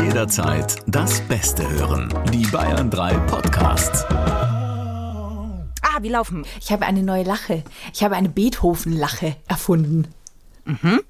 Jederzeit 0.00 0.76
das 0.86 1.20
Beste 1.22 1.68
hören. 1.68 2.08
Die 2.32 2.46
Bayern 2.46 2.88
3 2.90 3.14
Podcasts. 3.26 4.04
Ah, 5.82 5.98
wir 6.00 6.10
laufen. 6.10 6.46
Ich 6.60 6.72
habe 6.72 6.86
eine 6.86 7.02
neue 7.02 7.24
Lache. 7.24 7.62
Ich 7.92 8.02
habe 8.02 8.16
eine 8.16 8.28
Beethoven-Lache 8.30 9.36
erfunden. 9.48 10.08
Mhm. 10.64 11.02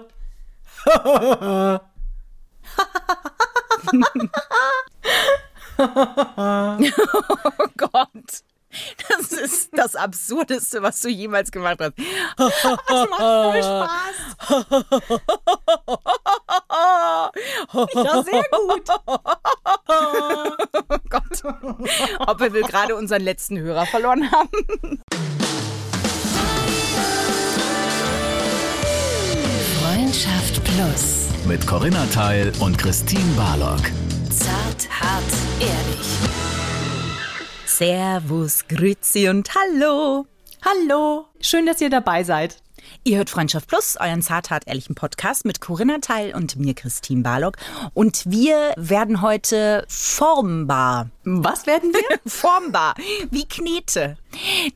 oh 5.77 7.67
Gott. 7.77 8.43
Das 9.09 9.31
ist 9.31 9.69
das 9.73 9.95
Absurdeste, 9.95 10.81
was 10.81 10.99
du 11.01 11.09
jemals 11.09 11.51
gemacht 11.51 11.79
hast. 11.79 11.93
Das 12.37 12.63
macht 13.09 13.21
voll 13.21 13.63
Spaß. 13.63 14.15
Ja, 17.93 18.23
sehr 18.23 18.43
gut. 18.51 18.89
Oh 20.89 20.97
Gott. 21.09 21.43
Ob 22.27 22.39
wir 22.39 22.49
gerade 22.49 22.95
unseren 22.95 23.21
letzten 23.21 23.57
Hörer 23.59 23.85
verloren 23.85 24.29
haben? 24.31 25.01
Freundschaft 29.81 30.63
Plus. 30.63 31.27
Mit 31.45 31.65
Corinna 31.65 32.05
Teil 32.07 32.51
und 32.59 32.77
Christine 32.77 33.33
Barlock. 33.35 33.81
Zart, 34.29 34.87
hart, 34.89 35.23
ehrlich. 35.59 36.66
Servus, 37.77 38.67
Grüezi 38.67 39.29
und 39.29 39.51
Hallo. 39.53 40.25
Hallo. 40.65 41.25
Schön, 41.39 41.67
dass 41.67 41.79
ihr 41.79 41.91
dabei 41.91 42.23
seid. 42.23 42.57
Ihr 43.03 43.17
hört 43.17 43.29
Freundschaft 43.29 43.67
Plus, 43.67 43.97
euren 43.99 44.23
zarthart 44.23 44.63
ehrlichen 44.65 44.95
Podcast 44.95 45.45
mit 45.45 45.61
Corinna 45.61 45.99
Teil 45.99 46.33
und 46.33 46.55
mir, 46.55 46.73
Christine 46.73 47.21
Barlock. 47.21 47.57
Und 47.93 48.23
wir 48.25 48.73
werden 48.77 49.21
heute 49.21 49.85
formbar. 49.87 51.11
Was 51.23 51.67
werden 51.67 51.93
wir? 51.93 52.17
formbar, 52.25 52.95
wie 53.29 53.47
Knete. 53.47 54.17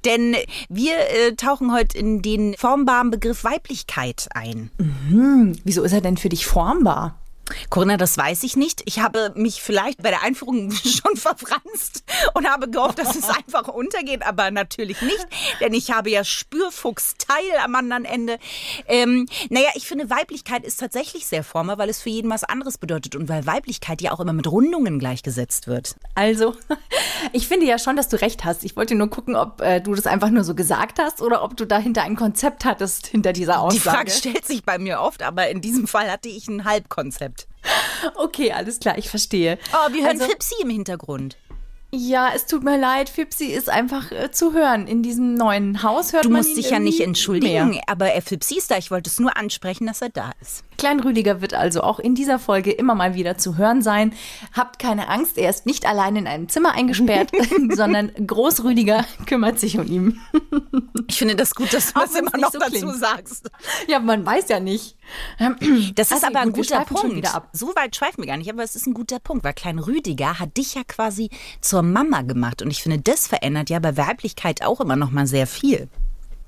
Denn 0.06 0.36
wir 0.70 0.94
äh, 0.94 1.36
tauchen 1.36 1.74
heute 1.74 1.98
in 1.98 2.22
den 2.22 2.54
formbaren 2.54 3.10
Begriff 3.10 3.44
Weiblichkeit 3.44 4.28
ein. 4.36 4.70
Mhm. 4.78 5.58
Wieso 5.64 5.82
ist 5.82 5.94
er 5.94 6.02
denn 6.02 6.18
für 6.18 6.30
dich 6.30 6.46
formbar? 6.46 7.21
Corinna, 7.70 7.98
das 7.98 8.18
weiß 8.18 8.44
ich 8.44 8.56
nicht. 8.56 8.82
Ich 8.86 9.00
habe 9.00 9.32
mich 9.36 9.62
vielleicht 9.62 10.02
bei 10.02 10.10
der 10.10 10.24
Einführung 10.24 10.72
schon 10.72 11.16
verfranst 11.16 12.04
und 12.34 12.50
habe 12.50 12.70
gehofft, 12.70 13.00
dass 13.00 13.16
es 13.16 13.30
einfach 13.30 13.68
untergeht, 13.68 14.26
aber 14.26 14.52
natürlich 14.52 15.02
nicht, 15.02 15.28
denn 15.60 15.74
ich 15.74 15.92
habe 15.92 16.10
ja 16.10 16.24
Spürfuchsteil 16.24 17.38
am 17.64 17.76
anderen 17.76 18.06
Ende. 18.06 18.40
Ähm, 18.88 19.28
naja, 19.50 19.70
ich 19.76 19.88
finde, 19.88 20.10
Weiblichkeit 20.10 20.64
ist 20.64 20.80
tatsächlich 20.80 21.26
sehr 21.26 21.44
former, 21.44 21.78
weil 21.78 21.90
es 21.90 22.02
für 22.02 22.10
jeden 22.10 22.30
was 22.30 22.44
anderes 22.44 22.78
bedeutet 22.78 23.16
und 23.16 23.30
weil 23.30 23.46
Weiblichkeit 23.46 24.02
ja 24.02 24.12
auch 24.12 24.20
immer 24.20 24.34
mit 24.34 24.48
Rundungen 24.48 25.00
gleichgesetzt 25.00 25.68
wird. 25.68 25.96
Also, 26.16 26.56
ich 27.34 27.48
finde 27.48 27.66
ja 27.66 27.80
schon, 27.80 27.96
dass 27.96 28.10
du 28.10 28.20
recht 28.22 28.46
hast. 28.46 28.64
Ich 28.64 28.76
wollte 28.76 28.96
nur 28.96 29.10
gucken, 29.10 29.36
ob 29.36 29.62
äh, 29.62 29.82
du 29.82 29.96
das 29.96 30.08
einfach 30.08 30.30
nur 30.30 30.44
so 30.44 30.56
gesagt 30.56 31.00
hast 31.00 31.22
oder 31.22 31.44
ob 31.44 31.58
du 31.58 31.66
dahinter 31.66 32.04
ein 32.04 32.16
Konzept 32.16 32.66
hattest, 32.66 33.08
hinter 33.08 33.34
dieser 33.34 33.62
Aussage. 33.62 33.74
Die 33.74 33.80
Frage 33.80 34.12
stellt 34.12 34.46
sich 34.46 34.64
bei 34.64 34.78
mir 34.78 35.02
oft, 35.02 35.24
aber 35.24 35.50
in 35.50 35.62
diesem 35.62 35.88
Fall 35.88 36.12
hatte 36.12 36.30
ich 36.30 36.48
ein 36.48 36.66
Halbkonzept. 36.66 37.41
Okay, 38.16 38.52
alles 38.52 38.80
klar, 38.80 38.98
ich 38.98 39.10
verstehe. 39.10 39.58
Oh, 39.74 39.94
wir 39.94 40.04
hören 40.04 40.20
also, 40.20 40.26
Fipsi 40.26 40.56
im 40.62 40.70
Hintergrund. 40.70 41.38
Ja, 41.94 42.32
es 42.34 42.46
tut 42.46 42.64
mir 42.64 42.80
leid, 42.80 43.10
Fipsi 43.10 43.46
ist 43.48 43.70
einfach 43.70 44.12
äh, 44.12 44.32
zu 44.32 44.54
hören. 44.54 44.88
In 44.88 45.04
diesem 45.04 45.34
neuen 45.34 45.84
Haus 45.84 46.14
hört 46.14 46.26
du 46.26 46.30
man 46.30 46.42
musst 46.42 46.56
dich 46.56 46.70
ja 46.70 46.80
nicht 46.80 47.02
entschuldigen, 47.02 47.72
mehr. 47.72 47.84
aber 47.88 48.08
er 48.12 48.22
Fipsi 48.22 48.58
ist 48.58 48.72
da. 48.72 48.78
Ich 48.78 48.92
wollte 48.92 49.10
es 49.10 49.20
nur 49.20 49.36
ansprechen, 49.36 49.88
dass 49.88 50.02
er 50.02 50.10
da 50.10 50.32
ist. 50.42 50.64
Klein 50.82 51.00
Rüdiger 51.00 51.42
wird 51.42 51.54
also 51.54 51.82
auch 51.82 52.00
in 52.00 52.16
dieser 52.16 52.40
Folge 52.40 52.72
immer 52.72 52.96
mal 52.96 53.14
wieder 53.14 53.38
zu 53.38 53.56
hören 53.56 53.84
sein. 53.84 54.16
Habt 54.52 54.80
keine 54.80 55.10
Angst, 55.10 55.38
er 55.38 55.52
ist 55.52 55.68
nicht 55.68 55.86
allein 55.86 56.16
in 56.16 56.26
einem 56.26 56.50
Zimmer 56.50 56.74
eingesperrt, 56.74 57.30
sondern 57.70 58.12
Großrüdiger 58.26 59.06
kümmert 59.28 59.60
sich 59.60 59.78
um 59.78 59.86
ihn. 59.86 60.20
ich 61.08 61.20
finde 61.20 61.36
das 61.36 61.54
gut, 61.54 61.72
dass 61.72 61.94
du 61.94 62.00
das 62.00 62.16
immer 62.16 62.36
noch 62.36 62.52
so 62.52 62.58
dazu 62.58 62.72
klingt. 62.72 62.96
sagst. 62.96 63.52
Ja, 63.88 64.00
man 64.00 64.26
weiß 64.26 64.50
ja 64.50 64.60
nicht. 64.60 64.98
Das 65.94 66.10
ist 66.10 66.26
aber 66.26 66.40
ein 66.40 66.52
guter 66.52 66.84
Punkt. 66.86 67.30
So 67.54 67.76
weit 67.76 67.96
schweifen 67.96 68.24
wir 68.24 68.26
gar 68.26 68.38
nicht, 68.38 68.50
aber 68.50 68.64
es 68.64 68.76
ist 68.76 68.88
ein 68.88 68.96
guter 68.96 69.20
Punkt, 69.20 69.44
weil 69.44 69.54
Klein 69.54 69.78
Rüdiger 69.78 70.40
hat 70.40 70.58
dich 70.58 70.74
ja 70.74 70.82
quasi 70.84 71.30
zur 71.62 71.84
Mama 71.84 72.24
gemacht 72.24 72.64
und 72.64 72.72
ich 72.72 72.82
finde, 72.82 72.98
das 72.98 73.28
verändert 73.28 73.70
ja 73.70 73.78
bei 73.78 73.98
Weiblichkeit 73.98 74.66
auch 74.66 74.82
immer 74.82 74.96
noch 74.96 75.12
mal 75.12 75.28
sehr 75.28 75.46
viel. 75.46 75.90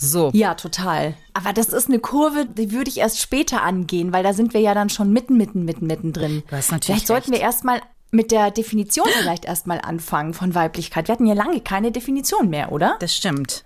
So. 0.03 0.31
Ja, 0.33 0.53
total. 0.55 1.15
Aber 1.33 1.53
das 1.53 1.69
ist 1.69 1.87
eine 1.87 1.99
Kurve, 1.99 2.45
die 2.45 2.71
würde 2.71 2.89
ich 2.89 2.97
erst 2.97 3.21
später 3.21 3.63
angehen, 3.63 4.13
weil 4.13 4.23
da 4.23 4.33
sind 4.33 4.53
wir 4.53 4.61
ja 4.61 4.73
dann 4.73 4.89
schon 4.89 5.11
mitten, 5.11 5.37
mitten, 5.37 5.63
mitten, 5.65 5.87
mitten 5.87 6.13
drin. 6.13 6.43
Du 6.47 6.55
hast 6.55 6.71
natürlich 6.71 6.85
Vielleicht 6.85 7.07
sollten 7.07 7.31
wir 7.31 7.39
erstmal 7.39 7.81
mit 8.11 8.31
der 8.31 8.51
Definition 8.51 9.07
vielleicht 9.11 9.45
erstmal 9.45 9.81
anfangen 9.81 10.33
von 10.33 10.53
Weiblichkeit. 10.53 11.07
Wir 11.07 11.13
hatten 11.13 11.25
ja 11.25 11.33
lange 11.33 11.59
keine 11.61 11.91
Definition 11.91 12.49
mehr, 12.49 12.71
oder? 12.71 12.95
Das 12.99 13.15
stimmt. 13.15 13.63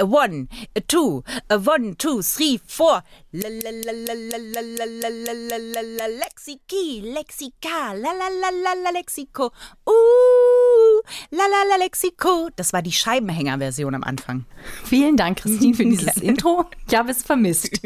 One, 0.00 0.48
two, 0.88 1.22
one, 1.48 1.96
two, 1.96 2.22
three, 2.22 2.60
four. 2.66 3.02
Lexiki, 6.12 7.02
Lexika, 7.02 7.94
la 7.94 8.12
la 8.12 8.28
la 8.28 8.50
la 8.50 8.74
la 8.74 8.90
Lexiko. 8.92 9.52
Uh, 9.86 11.02
la 11.30 11.46
la 11.46 11.64
la 11.70 11.76
Lexiko. 11.84 12.50
Das 12.56 12.72
war 12.72 12.82
die 12.82 12.92
Scheibenhänger-Version 12.92 13.94
am 13.94 14.04
Anfang. 14.04 14.44
Vielen 14.84 15.16
Dank, 15.16 15.38
Christine, 15.38 15.74
für 15.74 15.84
dieses 15.84 16.16
Intro. 16.18 16.66
Ich 16.88 16.94
habe 16.94 17.10
es 17.10 17.22
vermisst. 17.22 17.80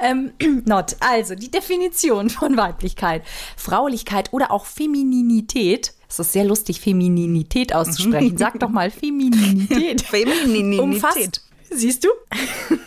ähm, 0.00 0.32
not. 0.64 0.96
Also, 1.00 1.34
die 1.34 1.50
Definition 1.50 2.30
von 2.30 2.56
Weiblichkeit, 2.56 3.22
Fraulichkeit 3.56 4.32
oder 4.32 4.50
auch 4.50 4.66
Femininität 4.66 5.94
es 6.10 6.18
ist 6.18 6.32
sehr 6.32 6.44
lustig, 6.44 6.80
Femininität 6.80 7.74
auszusprechen. 7.74 8.36
Sag 8.36 8.58
doch 8.58 8.68
mal 8.68 8.90
Femininität. 8.90 10.02
Femininität. 10.02 10.80
Umfasst 10.80 11.49
Siehst 11.72 12.04
du? 12.04 12.08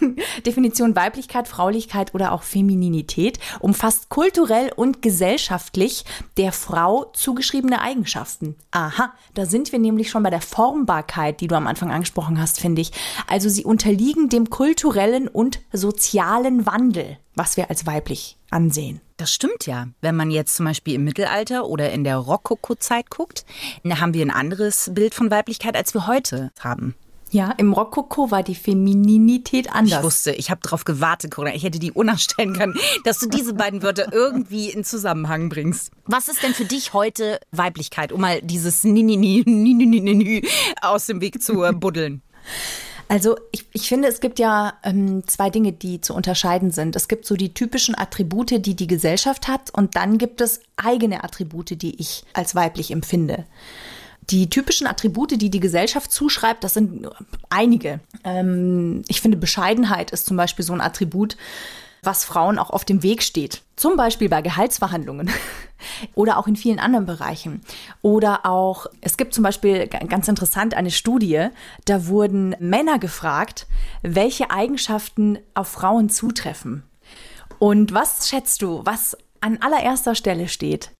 Definition 0.45 0.95
Weiblichkeit, 0.95 1.47
Fraulichkeit 1.47 2.13
oder 2.13 2.33
auch 2.33 2.43
Femininität 2.43 3.39
umfasst 3.61 4.09
kulturell 4.09 4.71
und 4.75 5.01
gesellschaftlich 5.01 6.03
der 6.37 6.51
Frau 6.51 7.05
zugeschriebene 7.13 7.81
Eigenschaften. 7.81 8.55
Aha, 8.71 9.13
da 9.33 9.45
sind 9.45 9.71
wir 9.71 9.79
nämlich 9.79 10.09
schon 10.09 10.23
bei 10.23 10.29
der 10.29 10.41
Formbarkeit, 10.41 11.39
die 11.39 11.47
du 11.47 11.55
am 11.55 11.67
Anfang 11.67 11.91
angesprochen 11.91 12.39
hast, 12.39 12.59
finde 12.59 12.81
ich. 12.81 12.91
Also 13.27 13.47
sie 13.47 13.63
unterliegen 13.63 14.27
dem 14.27 14.49
kulturellen 14.49 15.29
und 15.29 15.61
sozialen 15.71 16.65
Wandel, 16.65 17.17
was 17.35 17.55
wir 17.55 17.69
als 17.69 17.85
weiblich 17.85 18.37
ansehen. 18.49 18.99
Das 19.15 19.31
stimmt 19.31 19.65
ja. 19.65 19.87
Wenn 20.01 20.17
man 20.17 20.29
jetzt 20.29 20.55
zum 20.55 20.65
Beispiel 20.65 20.95
im 20.95 21.05
Mittelalter 21.05 21.67
oder 21.67 21.91
in 21.91 22.03
der 22.03 22.17
Rokoko-Zeit 22.17 23.09
guckt, 23.09 23.45
da 23.83 24.01
haben 24.01 24.13
wir 24.13 24.25
ein 24.25 24.31
anderes 24.31 24.91
Bild 24.93 25.13
von 25.13 25.31
Weiblichkeit, 25.31 25.77
als 25.77 25.93
wir 25.93 26.07
heute 26.07 26.51
haben. 26.59 26.95
Ja, 27.33 27.51
im 27.57 27.73
Rokoko 27.73 28.29
war 28.29 28.43
die 28.43 28.53
Femininität 28.53 29.73
anders. 29.73 29.99
Ich 29.99 30.05
wusste, 30.05 30.31
ich 30.33 30.51
habe 30.51 30.61
darauf 30.61 30.85
gewartet, 30.85 31.31
Corinna. 31.31 31.55
Ich 31.55 31.63
hätte 31.63 31.79
die 31.79 31.91
unnachstellen 31.91 32.53
können, 32.53 32.75
dass 33.05 33.17
du 33.17 33.27
diese 33.27 33.55
beiden 33.55 33.81
Wörter 33.81 34.13
irgendwie 34.13 34.69
in 34.69 34.83
Zusammenhang 34.83 35.49
bringst. 35.49 35.91
Was 36.05 36.27
ist 36.27 36.43
denn 36.43 36.53
für 36.53 36.65
dich 36.65 36.93
heute 36.93 37.39
Weiblichkeit, 37.51 38.11
um 38.11 38.21
mal 38.21 38.39
dieses 38.43 38.83
Ni-Ni-Ni 38.83 40.47
aus 40.81 41.07
dem 41.07 41.21
Weg 41.21 41.41
zu 41.41 41.55
buddeln? 41.73 42.21
Also 43.07 43.35
ich, 43.51 43.65
ich 43.73 43.87
finde, 43.89 44.09
es 44.09 44.19
gibt 44.19 44.37
ja 44.37 44.73
ähm, 44.83 45.23
zwei 45.25 45.49
Dinge, 45.49 45.71
die 45.71 46.01
zu 46.01 46.13
unterscheiden 46.13 46.69
sind. 46.69 46.95
Es 46.95 47.07
gibt 47.07 47.25
so 47.25 47.35
die 47.35 47.55
typischen 47.55 47.97
Attribute, 47.97 48.63
die 48.63 48.75
die 48.75 48.87
Gesellschaft 48.87 49.47
hat 49.47 49.71
und 49.71 49.95
dann 49.95 50.19
gibt 50.19 50.39
es 50.39 50.61
eigene 50.77 51.23
Attribute, 51.23 51.81
die 51.81 51.99
ich 51.99 52.25
als 52.33 52.53
weiblich 52.53 52.91
empfinde. 52.91 53.45
Die 54.29 54.49
typischen 54.49 54.87
Attribute, 54.87 55.31
die 55.31 55.49
die 55.49 55.59
Gesellschaft 55.59 56.11
zuschreibt, 56.11 56.63
das 56.63 56.75
sind 56.75 57.07
einige. 57.49 57.99
Ähm, 58.23 59.03
ich 59.07 59.21
finde, 59.21 59.37
Bescheidenheit 59.37 60.11
ist 60.11 60.25
zum 60.25 60.37
Beispiel 60.37 60.63
so 60.63 60.73
ein 60.73 60.81
Attribut, 60.81 61.35
was 62.03 62.25
Frauen 62.25 62.59
auch 62.59 62.69
auf 62.69 62.85
dem 62.85 63.01
Weg 63.01 63.23
steht. 63.23 63.61
Zum 63.75 63.95
Beispiel 63.95 64.29
bei 64.29 64.41
Gehaltsverhandlungen 64.41 65.29
oder 66.15 66.37
auch 66.37 66.47
in 66.47 66.55
vielen 66.55 66.79
anderen 66.79 67.05
Bereichen. 67.05 67.61
Oder 68.01 68.45
auch, 68.45 68.87
es 69.01 69.17
gibt 69.17 69.33
zum 69.33 69.43
Beispiel 69.43 69.87
ganz 69.87 70.27
interessant 70.27 70.73
eine 70.73 70.91
Studie, 70.91 71.47
da 71.85 72.07
wurden 72.07 72.55
Männer 72.59 72.99
gefragt, 72.99 73.67
welche 74.01 74.51
Eigenschaften 74.51 75.39
auf 75.53 75.69
Frauen 75.69 76.09
zutreffen. 76.09 76.83
Und 77.59 77.93
was 77.93 78.27
schätzt 78.27 78.61
du, 78.61 78.81
was 78.83 79.17
an 79.39 79.57
allererster 79.61 80.15
Stelle 80.15 80.47
steht? 80.47 80.91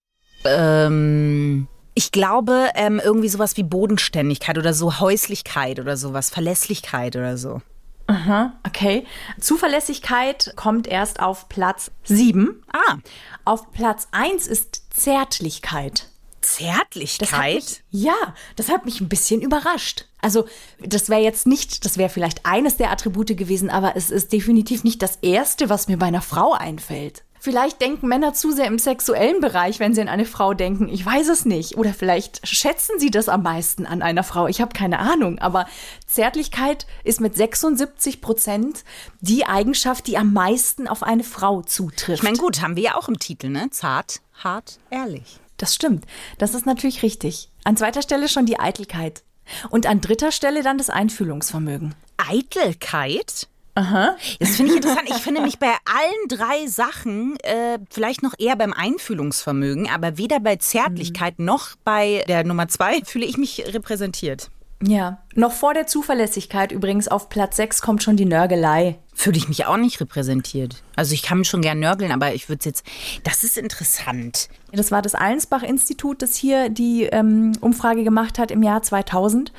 Ähm, 0.46 1.68
ich 1.96 2.12
glaube, 2.12 2.70
ähm, 2.76 3.02
irgendwie 3.04 3.30
sowas 3.30 3.58
wie 3.58 3.64
Bodenständigkeit 3.64 4.58
oder 4.58 4.74
so 4.74 5.00
Häuslichkeit 5.00 5.80
oder 5.80 5.98
sowas, 5.98 6.30
Verlässlichkeit 6.30 7.16
oder 7.16 7.38
so. 7.38 7.62
Aha, 8.08 8.54
okay. 8.68 9.06
Zuverlässigkeit 9.40 10.54
kommt 10.56 10.88
erst 10.88 11.20
auf 11.20 11.48
Platz 11.50 11.92
7. 12.04 12.62
Ah. 12.72 12.98
Auf 13.46 13.72
Platz 13.72 14.08
1 14.12 14.48
ist 14.48 14.84
Zärtlichkeit. 14.94 16.10
Zärtlichkeit? 16.42 17.32
Das 17.32 17.82
mich, 17.82 17.84
ja, 17.92 18.36
das 18.58 18.70
hat 18.70 18.86
mich 18.86 19.00
ein 19.00 19.08
bisschen 19.08 19.42
überrascht. 19.42 20.06
Also, 20.22 20.46
das 20.80 21.10
wäre 21.10 21.22
jetzt 21.22 21.48
nicht, 21.48 21.86
das 21.86 21.98
wäre 21.98 22.10
vielleicht 22.10 22.46
eines 22.46 22.76
der 22.76 22.92
Attribute 22.92 23.38
gewesen, 23.38 23.70
aber 23.70 23.96
es 23.96 24.10
ist 24.10 24.34
definitiv 24.34 24.84
nicht 24.84 25.02
das 25.02 25.18
erste, 25.22 25.70
was 25.70 25.88
mir 25.88 25.98
bei 25.98 26.08
einer 26.08 26.22
Frau 26.22 26.52
einfällt. 26.52 27.24
Vielleicht 27.44 27.82
denken 27.82 28.08
Männer 28.08 28.34
zu 28.34 28.52
sehr 28.52 28.68
im 28.68 28.80
sexuellen 28.80 29.42
Bereich, 29.42 29.82
wenn 29.82 29.94
sie 29.94 30.00
an 30.00 30.08
eine 30.08 30.24
Frau 30.24 30.54
denken. 30.54 30.88
Ich 30.88 31.06
weiß 31.06 31.28
es 31.28 31.44
nicht. 31.44 31.76
Oder 31.76 31.94
vielleicht 31.94 32.48
schätzen 32.48 33.00
sie 33.00 33.12
das 33.12 33.28
am 33.28 33.44
meisten 33.44 33.86
an 33.86 34.02
einer 34.02 34.24
Frau. 34.24 34.48
Ich 34.48 34.62
habe 34.62 34.72
keine 34.72 35.00
Ahnung. 35.00 35.40
Aber 35.40 35.68
Zärtlichkeit 36.08 36.88
ist 37.04 37.20
mit 37.20 37.36
76 37.36 38.22
Prozent 38.22 38.86
die 39.20 39.46
Eigenschaft, 39.46 40.08
die 40.08 40.18
am 40.18 40.32
meisten 40.32 40.88
auf 40.88 41.04
eine 41.04 41.26
Frau 41.26 41.62
zutrifft. 41.62 42.20
Ich 42.20 42.24
meine, 42.24 42.38
gut, 42.38 42.62
haben 42.62 42.78
wir 42.78 42.84
ja 42.84 42.96
auch 42.96 43.10
im 43.10 43.20
Titel, 43.20 43.50
ne? 43.50 43.70
Zart, 43.72 44.22
hart, 44.42 44.80
ehrlich. 44.90 45.42
Das 45.58 45.76
stimmt. 45.76 46.06
Das 46.38 46.56
ist 46.56 46.66
natürlich 46.66 47.04
richtig. 47.04 47.50
An 47.66 47.76
zweiter 47.76 48.02
Stelle 48.02 48.30
schon 48.30 48.46
die 48.46 48.60
Eitelkeit. 48.60 49.24
Und 49.70 49.86
an 49.86 50.00
dritter 50.00 50.32
Stelle 50.32 50.64
dann 50.64 50.78
das 50.78 50.90
Einfühlungsvermögen. 50.90 51.94
Eitelkeit? 52.16 53.50
Aha. 53.76 54.16
Das 54.40 54.56
finde 54.56 54.72
ich 54.72 54.78
interessant. 54.78 55.10
Ich 55.10 55.22
finde 55.22 55.42
mich 55.42 55.58
bei 55.58 55.68
allen 55.86 56.28
drei 56.30 56.68
Sachen 56.68 57.38
äh, 57.40 57.80
vielleicht 57.90 58.22
noch 58.22 58.34
eher 58.38 58.56
beim 58.56 58.72
Einfühlungsvermögen, 58.72 59.90
aber 59.90 60.18
weder 60.18 60.40
bei 60.40 60.58
Zärtlichkeit 60.58 61.40
noch 61.40 61.70
bei 61.84 62.24
der 62.28 62.44
Nummer 62.44 62.68
zwei 62.68 63.02
fühle 63.06 63.26
ich 63.26 63.38
mich 63.38 63.64
repräsentiert. 63.74 64.52
Ja. 64.86 65.20
Noch 65.34 65.54
vor 65.54 65.74
der 65.74 65.88
Zuverlässigkeit 65.88 66.72
übrigens 66.72 67.08
auf 67.08 67.30
Platz 67.30 67.56
6 67.56 67.82
kommt 67.82 68.04
schon 68.04 68.18
die 68.18 68.26
Nörgelei. 68.26 69.00
Fühle 69.14 69.38
ich 69.38 69.48
mich 69.48 69.66
auch 69.66 69.78
nicht 69.78 70.00
repräsentiert. 70.02 70.84
Also 70.96 71.14
ich 71.14 71.24
kann 71.24 71.46
schon 71.46 71.62
gern 71.62 71.80
nörgeln, 71.80 72.12
aber 72.12 72.34
ich 72.34 72.50
würde 72.50 72.60
es 72.60 72.66
jetzt. 72.66 72.86
Das 73.24 73.44
ist 73.44 73.58
interessant. 73.58 74.50
Das 74.72 74.92
war 74.92 75.02
das 75.02 75.16
Allensbach-Institut, 75.16 76.22
das 76.22 76.36
hier 76.36 76.70
die 76.70 77.04
ähm, 77.04 77.54
Umfrage 77.62 78.04
gemacht 78.04 78.40
hat 78.40 78.52
im 78.52 78.62
Jahr 78.62 78.82
2000. 78.82 79.54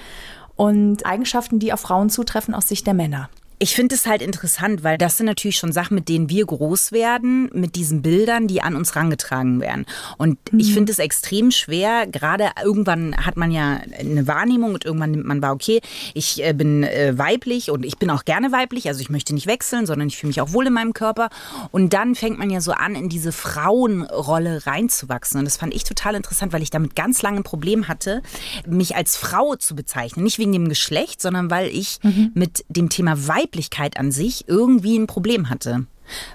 Und 0.56 1.06
Eigenschaften, 1.06 1.58
die 1.58 1.72
auf 1.72 1.80
Frauen 1.80 2.10
zutreffen 2.10 2.54
aus 2.54 2.68
Sicht 2.68 2.86
der 2.86 2.94
Männer. 2.94 3.28
Ich 3.64 3.74
finde 3.74 3.94
es 3.94 4.04
halt 4.04 4.20
interessant, 4.20 4.84
weil 4.84 4.98
das 4.98 5.16
sind 5.16 5.24
natürlich 5.24 5.56
schon 5.56 5.72
Sachen, 5.72 5.94
mit 5.94 6.10
denen 6.10 6.28
wir 6.28 6.44
groß 6.44 6.92
werden, 6.92 7.48
mit 7.54 7.76
diesen 7.76 8.02
Bildern, 8.02 8.46
die 8.46 8.60
an 8.60 8.76
uns 8.76 8.94
rangetragen 8.94 9.58
werden. 9.58 9.86
Und 10.18 10.36
mhm. 10.52 10.60
ich 10.60 10.74
finde 10.74 10.92
es 10.92 10.98
extrem 10.98 11.50
schwer, 11.50 12.06
gerade 12.06 12.50
irgendwann 12.62 13.16
hat 13.16 13.38
man 13.38 13.50
ja 13.50 13.80
eine 13.98 14.26
Wahrnehmung 14.26 14.74
und 14.74 14.84
irgendwann 14.84 15.12
nimmt 15.12 15.24
man 15.24 15.40
wahr, 15.40 15.54
okay, 15.54 15.80
ich 16.12 16.44
äh, 16.44 16.52
bin 16.52 16.82
äh, 16.82 17.16
weiblich 17.16 17.70
und 17.70 17.86
ich 17.86 17.96
bin 17.96 18.10
auch 18.10 18.26
gerne 18.26 18.52
weiblich, 18.52 18.86
also 18.88 19.00
ich 19.00 19.08
möchte 19.08 19.32
nicht 19.32 19.46
wechseln, 19.46 19.86
sondern 19.86 20.08
ich 20.08 20.18
fühle 20.18 20.28
mich 20.28 20.42
auch 20.42 20.52
wohl 20.52 20.66
in 20.66 20.74
meinem 20.74 20.92
Körper. 20.92 21.30
Und 21.72 21.94
dann 21.94 22.14
fängt 22.14 22.38
man 22.38 22.50
ja 22.50 22.60
so 22.60 22.72
an, 22.72 22.94
in 22.94 23.08
diese 23.08 23.32
Frauenrolle 23.32 24.66
reinzuwachsen. 24.66 25.38
Und 25.38 25.46
das 25.46 25.56
fand 25.56 25.72
ich 25.72 25.84
total 25.84 26.16
interessant, 26.16 26.52
weil 26.52 26.62
ich 26.62 26.68
damit 26.68 26.94
ganz 26.94 27.22
lange 27.22 27.38
ein 27.38 27.44
Problem 27.44 27.88
hatte, 27.88 28.20
mich 28.66 28.94
als 28.94 29.16
Frau 29.16 29.56
zu 29.56 29.74
bezeichnen. 29.74 30.22
Nicht 30.22 30.38
wegen 30.38 30.52
dem 30.52 30.68
Geschlecht, 30.68 31.22
sondern 31.22 31.50
weil 31.50 31.68
ich 31.68 31.98
mhm. 32.02 32.30
mit 32.34 32.66
dem 32.68 32.90
Thema 32.90 33.26
Weiblich 33.26 33.53
Weiblichkeit 33.54 33.98
an 33.98 34.10
sich 34.10 34.48
irgendwie 34.48 34.98
ein 34.98 35.06
Problem 35.06 35.48
hatte. 35.48 35.86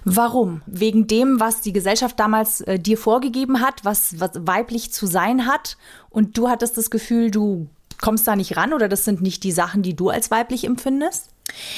Warum? 0.06 0.62
Wegen 0.66 1.06
dem, 1.06 1.40
was 1.40 1.62
die 1.62 1.74
Gesellschaft 1.74 2.20
damals 2.20 2.62
äh, 2.62 2.80
dir 2.80 2.98
vorgegeben 2.98 3.60
hat, 3.60 3.84
was, 3.84 4.20
was 4.20 4.32
weiblich 4.36 4.92
zu 4.92 5.06
sein 5.06 5.46
hat. 5.46 5.78
Und 6.10 6.38
du 6.38 6.50
hattest 6.50 6.78
das 6.78 6.90
Gefühl, 6.90 7.30
du 7.30 7.68
kommst 8.02 8.26
da 8.28 8.36
nicht 8.36 8.56
ran 8.56 8.74
oder 8.74 8.88
das 8.88 9.04
sind 9.04 9.22
nicht 9.22 9.44
die 9.44 9.52
Sachen, 9.52 9.84
die 9.84 9.96
du 9.96 10.10
als 10.10 10.32
weiblich 10.32 10.64
empfindest? 10.64 11.30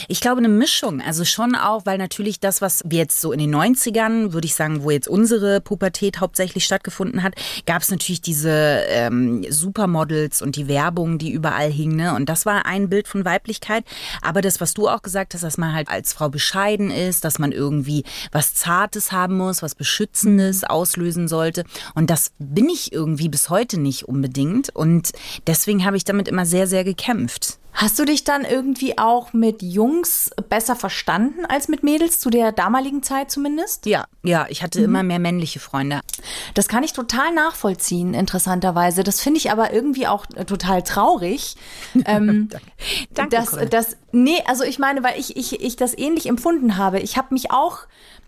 Ich 0.07 0.21
glaube, 0.21 0.39
eine 0.39 0.49
Mischung. 0.49 1.01
Also 1.01 1.25
schon 1.25 1.55
auch, 1.55 1.85
weil 1.85 1.97
natürlich 1.97 2.39
das, 2.39 2.61
was 2.61 2.81
wir 2.85 2.99
jetzt 2.99 3.21
so 3.21 3.31
in 3.31 3.39
den 3.39 3.55
90ern, 3.55 4.33
würde 4.33 4.45
ich 4.45 4.55
sagen, 4.55 4.83
wo 4.83 4.91
jetzt 4.91 5.07
unsere 5.07 5.61
Pubertät 5.61 6.19
hauptsächlich 6.19 6.65
stattgefunden 6.65 7.23
hat, 7.23 7.35
gab 7.65 7.81
es 7.81 7.91
natürlich 7.91 8.21
diese 8.21 8.83
ähm, 8.87 9.45
Supermodels 9.49 10.41
und 10.41 10.55
die 10.55 10.67
Werbung, 10.67 11.17
die 11.17 11.31
überall 11.31 11.71
hing. 11.71 11.95
Ne? 11.95 12.13
Und 12.15 12.27
das 12.27 12.45
war 12.45 12.65
ein 12.65 12.89
Bild 12.89 13.07
von 13.07 13.25
Weiblichkeit. 13.25 13.85
Aber 14.21 14.41
das, 14.41 14.61
was 14.61 14.73
du 14.73 14.87
auch 14.87 15.01
gesagt 15.01 15.33
hast, 15.33 15.43
dass 15.43 15.57
man 15.57 15.73
halt 15.73 15.89
als 15.89 16.13
Frau 16.13 16.29
bescheiden 16.29 16.91
ist, 16.91 17.23
dass 17.23 17.39
man 17.39 17.51
irgendwie 17.51 18.03
was 18.31 18.53
Zartes 18.53 19.11
haben 19.11 19.37
muss, 19.37 19.61
was 19.61 19.75
Beschützendes 19.75 20.63
auslösen 20.63 21.27
sollte. 21.27 21.63
Und 21.95 22.09
das 22.09 22.33
bin 22.39 22.69
ich 22.69 22.91
irgendwie 22.91 23.29
bis 23.29 23.49
heute 23.49 23.79
nicht 23.79 24.07
unbedingt. 24.07 24.75
Und 24.75 25.11
deswegen 25.47 25.85
habe 25.85 25.97
ich 25.97 26.03
damit 26.03 26.27
immer 26.27 26.45
sehr, 26.45 26.67
sehr 26.67 26.83
gekämpft. 26.83 27.60
Hast 27.73 27.97
du 27.99 28.05
dich 28.05 28.23
dann 28.23 28.43
irgendwie 28.43 28.97
auch 28.97 29.33
mit 29.33 29.61
Jungs 29.61 30.29
besser 30.49 30.75
verstanden 30.75 31.45
als 31.45 31.67
mit 31.67 31.83
Mädels, 31.83 32.19
zu 32.19 32.29
der 32.29 32.51
damaligen 32.51 33.01
Zeit 33.01 33.31
zumindest? 33.31 33.85
Ja, 33.85 34.05
ja, 34.23 34.45
ich 34.49 34.61
hatte 34.61 34.79
mhm. 34.79 34.85
immer 34.85 35.03
mehr 35.03 35.19
männliche 35.19 35.59
Freunde. 35.59 36.01
Das 36.53 36.67
kann 36.67 36.83
ich 36.83 36.93
total 36.93 37.33
nachvollziehen, 37.33 38.13
interessanterweise. 38.13 39.03
Das 39.03 39.21
finde 39.21 39.37
ich 39.37 39.51
aber 39.51 39.73
irgendwie 39.73 40.07
auch 40.07 40.25
total 40.25 40.83
traurig. 40.83 41.55
ähm, 42.05 42.49
Danke. 43.13 43.35
Dass, 43.35 43.69
dass, 43.69 43.97
nee, 44.11 44.43
also 44.45 44.63
ich 44.63 44.77
meine, 44.77 45.03
weil 45.03 45.19
ich, 45.19 45.37
ich, 45.37 45.61
ich 45.61 45.75
das 45.75 45.97
ähnlich 45.97 46.27
empfunden 46.27 46.77
habe. 46.77 46.99
Ich 46.99 47.17
habe 47.17 47.33
mich 47.33 47.51
auch, 47.51 47.79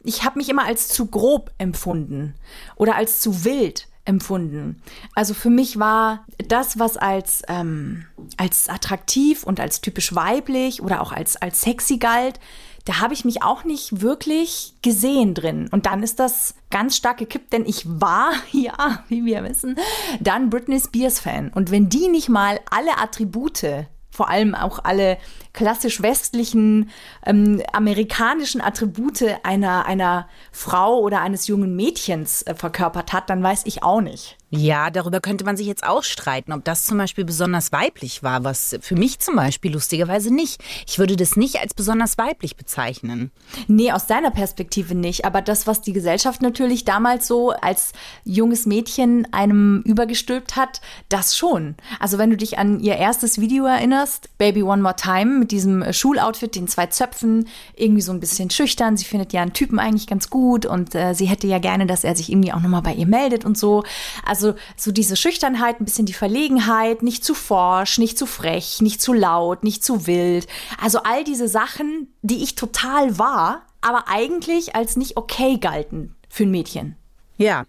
ich 0.03 0.23
habe 0.23 0.39
mich 0.39 0.49
immer 0.49 0.65
als 0.65 0.87
zu 0.87 1.07
grob 1.07 1.51
empfunden 1.57 2.35
oder 2.75 2.95
als 2.95 3.19
zu 3.19 3.43
wild 3.43 3.87
empfunden. 4.05 4.81
Also 5.15 5.33
für 5.33 5.49
mich 5.49 5.79
war 5.79 6.25
das, 6.47 6.79
was 6.79 6.97
als, 6.97 7.41
ähm, 7.47 8.05
als 8.37 8.69
attraktiv 8.69 9.43
und 9.43 9.59
als 9.59 9.81
typisch 9.81 10.13
weiblich 10.13 10.81
oder 10.81 11.01
auch 11.01 11.11
als, 11.11 11.41
als 11.41 11.61
sexy 11.61 11.97
galt, 11.97 12.39
da 12.85 12.99
habe 12.99 13.13
ich 13.13 13.23
mich 13.23 13.43
auch 13.43 13.63
nicht 13.63 14.01
wirklich 14.01 14.73
gesehen 14.81 15.33
drin. 15.33 15.69
Und 15.71 15.85
dann 15.85 16.03
ist 16.03 16.19
das 16.19 16.55
ganz 16.69 16.97
stark 16.97 17.17
gekippt, 17.17 17.53
denn 17.53 17.65
ich 17.65 17.83
war, 17.87 18.33
ja, 18.51 19.03
wie 19.07 19.23
wir 19.25 19.43
wissen, 19.43 19.77
dann 20.19 20.49
Britney 20.49 20.79
Spears 20.79 21.19
Fan. 21.19 21.49
Und 21.53 21.71
wenn 21.71 21.89
die 21.89 22.09
nicht 22.09 22.29
mal 22.29 22.59
alle 22.69 22.97
Attribute 22.97 23.87
vor 24.13 24.29
allem 24.29 24.53
auch 24.53 24.79
alle 24.83 25.17
klassisch 25.53 26.01
westlichen 26.01 26.89
ähm, 27.25 27.61
amerikanischen 27.71 28.61
Attribute 28.61 29.23
einer, 29.43 29.85
einer 29.85 30.27
Frau 30.51 30.99
oder 30.99 31.21
eines 31.21 31.47
jungen 31.47 31.75
Mädchens 31.75 32.41
äh, 32.43 32.55
verkörpert 32.55 33.13
hat, 33.13 33.29
dann 33.29 33.41
weiß 33.41 33.61
ich 33.65 33.83
auch 33.83 34.01
nicht. 34.01 34.37
Ja, 34.55 34.91
darüber 34.91 35.19
könnte 35.19 35.45
man 35.45 35.57
sich 35.57 35.65
jetzt 35.65 35.83
auch 35.83 36.03
streiten, 36.03 36.53
ob 36.53 36.63
das 36.63 36.85
zum 36.85 36.99
Beispiel 36.99 37.25
besonders 37.25 37.71
weiblich 37.71 38.21
war, 38.21 38.43
was 38.43 38.77
für 38.81 38.95
mich 38.95 39.17
zum 39.17 39.35
Beispiel 39.35 39.73
lustigerweise 39.73 40.31
nicht. 40.31 40.63
Ich 40.87 40.99
würde 40.99 41.15
das 41.15 41.35
nicht 41.35 41.55
als 41.55 41.73
besonders 41.73 42.19
weiblich 42.19 42.55
bezeichnen. 42.55 43.31
Nee, 43.67 43.91
aus 43.91 44.05
deiner 44.05 44.29
Perspektive 44.29 44.93
nicht. 44.93 45.25
Aber 45.25 45.41
das, 45.41 45.65
was 45.65 45.81
die 45.81 45.91
Gesellschaft 45.91 46.43
natürlich 46.43 46.85
damals 46.85 47.25
so 47.25 47.49
als 47.49 47.93
junges 48.25 48.67
Mädchen 48.67 49.27
einem 49.33 49.81
übergestülpt 49.87 50.55
hat, 50.55 50.81
das 51.09 51.35
schon. 51.35 51.75
Also 51.99 52.19
wenn 52.19 52.29
du 52.29 52.37
dich 52.37 52.59
an 52.59 52.79
ihr 52.79 52.97
erstes 52.97 53.41
Video 53.41 53.65
erinnerst, 53.65 54.37
Baby 54.37 54.61
One 54.61 54.83
More 54.83 54.95
Time, 54.95 55.42
mit 55.43 55.51
diesem 55.51 55.91
Schuloutfit, 55.93 56.55
den 56.55 56.67
zwei 56.67 56.87
Zöpfen, 56.87 57.47
irgendwie 57.75 58.01
so 58.01 58.11
ein 58.11 58.19
bisschen 58.19 58.49
schüchtern. 58.49 58.97
Sie 58.97 59.05
findet 59.05 59.33
ja 59.33 59.41
einen 59.41 59.53
Typen 59.53 59.79
eigentlich 59.79 60.07
ganz 60.07 60.29
gut 60.29 60.65
und 60.65 60.95
äh, 60.95 61.13
sie 61.13 61.25
hätte 61.25 61.47
ja 61.47 61.59
gerne, 61.59 61.85
dass 61.85 62.03
er 62.03 62.15
sich 62.15 62.31
irgendwie 62.31 62.53
auch 62.53 62.61
nochmal 62.61 62.81
bei 62.81 62.93
ihr 62.93 63.07
meldet 63.07 63.45
und 63.45 63.57
so. 63.57 63.83
Also 64.25 64.43
also 64.43 64.59
so 64.75 64.91
diese 64.91 65.15
Schüchternheit, 65.15 65.79
ein 65.79 65.85
bisschen 65.85 66.05
die 66.05 66.13
Verlegenheit, 66.13 67.01
nicht 67.01 67.23
zu 67.23 67.33
forsch, 67.33 67.97
nicht 67.97 68.17
zu 68.17 68.25
frech, 68.25 68.81
nicht 68.81 69.01
zu 69.01 69.13
laut, 69.13 69.63
nicht 69.63 69.83
zu 69.85 70.05
wild. 70.05 70.47
Also 70.81 70.99
all 71.03 71.23
diese 71.23 71.47
Sachen, 71.47 72.13
die 72.21 72.43
ich 72.43 72.55
total 72.55 73.17
war, 73.17 73.61
aber 73.81 74.05
eigentlich 74.07 74.75
als 74.75 74.97
nicht 74.97 75.15
okay 75.15 75.57
galten 75.57 76.15
für 76.29 76.43
ein 76.43 76.51
Mädchen. 76.51 76.95
Ja. 77.37 77.65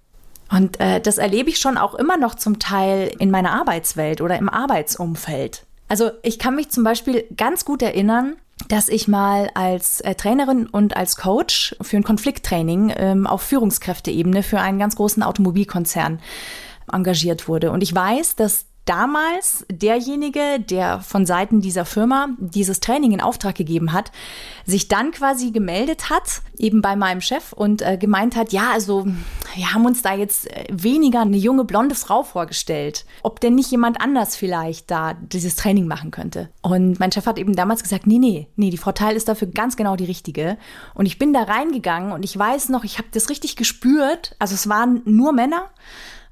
Und 0.50 0.80
äh, 0.80 1.00
das 1.00 1.18
erlebe 1.18 1.50
ich 1.50 1.58
schon 1.58 1.78
auch 1.78 1.94
immer 1.94 2.16
noch 2.16 2.34
zum 2.34 2.58
Teil 2.58 3.12
in 3.18 3.30
meiner 3.30 3.52
Arbeitswelt 3.52 4.20
oder 4.20 4.38
im 4.38 4.48
Arbeitsumfeld. 4.48 5.66
Also 5.88 6.10
ich 6.22 6.38
kann 6.38 6.54
mich 6.54 6.70
zum 6.70 6.84
Beispiel 6.84 7.24
ganz 7.36 7.64
gut 7.64 7.82
erinnern, 7.82 8.36
dass 8.68 8.88
ich 8.88 9.08
mal 9.08 9.50
als 9.54 10.00
äh, 10.00 10.14
Trainerin 10.14 10.66
und 10.66 10.96
als 10.96 11.16
Coach 11.16 11.76
für 11.80 11.96
ein 11.96 12.04
Konflikttraining 12.04 12.92
ähm, 12.96 13.26
auf 13.26 13.42
Führungskräfteebene 13.42 14.42
für 14.42 14.60
einen 14.60 14.78
ganz 14.78 14.96
großen 14.96 15.22
Automobilkonzern 15.22 16.20
engagiert 16.92 17.48
wurde. 17.48 17.70
Und 17.70 17.82
ich 17.82 17.94
weiß, 17.94 18.36
dass 18.36 18.66
damals 18.84 19.64
derjenige, 19.70 20.60
der 20.60 21.00
von 21.00 21.26
Seiten 21.26 21.60
dieser 21.60 21.84
Firma 21.84 22.28
dieses 22.38 22.80
Training 22.80 23.12
in 23.12 23.20
Auftrag 23.20 23.54
gegeben 23.54 23.92
hat, 23.92 24.12
sich 24.66 24.88
dann 24.88 25.10
quasi 25.10 25.50
gemeldet 25.50 26.10
hat, 26.10 26.42
eben 26.58 26.82
bei 26.82 26.94
meinem 26.94 27.20
Chef 27.20 27.52
und 27.52 27.82
äh, 27.82 27.96
gemeint 27.96 28.36
hat, 28.36 28.52
ja, 28.52 28.70
also 28.72 29.06
wir 29.54 29.73
haben 29.73 29.87
uns 29.87 30.02
da 30.02 30.14
jetzt 30.14 30.50
äh, 30.50 30.66
weniger 30.70 31.20
eine 31.20 31.37
junge 31.37 31.64
blonde 31.64 31.94
Frau 31.94 32.23
vorgestellt, 32.23 33.04
ob 33.23 33.40
denn 33.40 33.54
nicht 33.54 33.70
jemand 33.70 34.00
anders 34.00 34.37
vielleicht 34.37 34.90
da 34.90 35.14
dieses 35.14 35.56
Training 35.56 35.87
machen 35.87 36.11
könnte. 36.11 36.50
Und 36.62 36.99
mein 37.00 37.12
Chef 37.12 37.26
hat 37.26 37.38
eben 37.38 37.54
damals 37.54 37.82
gesagt, 37.82 38.06
nee, 38.06 38.18
nee, 38.18 38.49
nee, 38.56 38.70
die 38.70 38.78
Frau 38.78 38.92
Teil 38.92 39.16
ist 39.16 39.28
dafür 39.28 39.49
ganz 39.49 39.76
genau 39.76 39.96
die 39.96 40.04
richtige. 40.04 40.58
Und 40.94 41.06
ich 41.06 41.18
bin 41.18 41.32
da 41.32 41.42
reingegangen 41.42 42.12
und 42.12 42.25
ich 42.25 42.38
weiß 42.38 42.68
noch, 42.68 42.84
ich 42.84 42.99
habe 42.99 43.08
das 43.12 43.30
richtig 43.30 43.56
gespürt. 43.56 44.37
Also 44.38 44.54
es 44.54 44.68
waren 44.68 45.02
nur 45.04 45.32
Männer. 45.32 45.70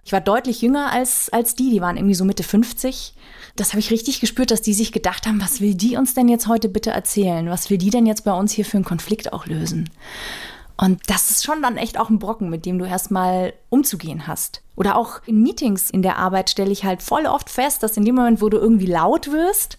Ich 0.05 0.12
war 0.12 0.21
deutlich 0.21 0.62
jünger 0.62 0.91
als, 0.91 1.29
als 1.33 1.55
die, 1.55 1.71
die 1.71 1.81
waren 1.81 1.97
irgendwie 1.97 2.14
so 2.14 2.25
Mitte 2.25 2.43
50. 2.43 3.14
Das 3.55 3.71
habe 3.71 3.81
ich 3.81 3.91
richtig 3.91 4.21
gespürt, 4.21 4.50
dass 4.50 4.62
die 4.62 4.75
sich 4.75 4.93
gedacht 4.93 5.26
haben, 5.26 5.41
was 5.41 5.61
will 5.61 5.75
die 5.75 5.97
uns 5.97 6.14
denn 6.14 6.29
jetzt 6.29 6.49
heute 6.49 6.69
bitte 6.69 6.91
erzählen? 6.91 7.49
Was 7.50 7.71
will 7.71 7.79
die 7.79 7.91
denn 7.91 8.07
jetzt 8.07 8.25
bei 8.25 8.33
uns 8.33 8.52
hier 8.52 8.64
für 8.64 8.79
einen 8.79 8.85
Konflikt 8.85 9.33
auch 9.33 9.47
lösen? 9.47 9.91
Und 10.76 11.00
das 11.09 11.31
ist 11.31 11.45
schon 11.45 11.62
dann 11.62 11.76
echt 11.76 11.99
auch 11.99 12.11
ein 12.11 12.19
Brocken, 12.19 12.50
mit 12.50 12.67
dem 12.67 12.79
du 12.79 12.85
erstmal 12.85 13.52
umzugehen 13.69 14.26
hast. 14.26 14.62
Oder 14.75 14.97
auch 14.97 15.21
in 15.26 15.43
Meetings 15.43 15.91
in 15.91 16.02
der 16.02 16.17
Arbeit 16.17 16.50
stelle 16.50 16.71
ich 16.73 16.85
halt 16.85 17.02
voll 17.02 17.26
oft 17.26 17.50
fest, 17.50 17.83
dass 17.83 17.97
in 17.97 18.05
dem 18.05 18.14
Moment, 18.14 18.41
wo 18.41 18.49
du 18.49 18.59
irgendwie 18.59 18.87
laut 18.87 19.31
wirst 19.31 19.79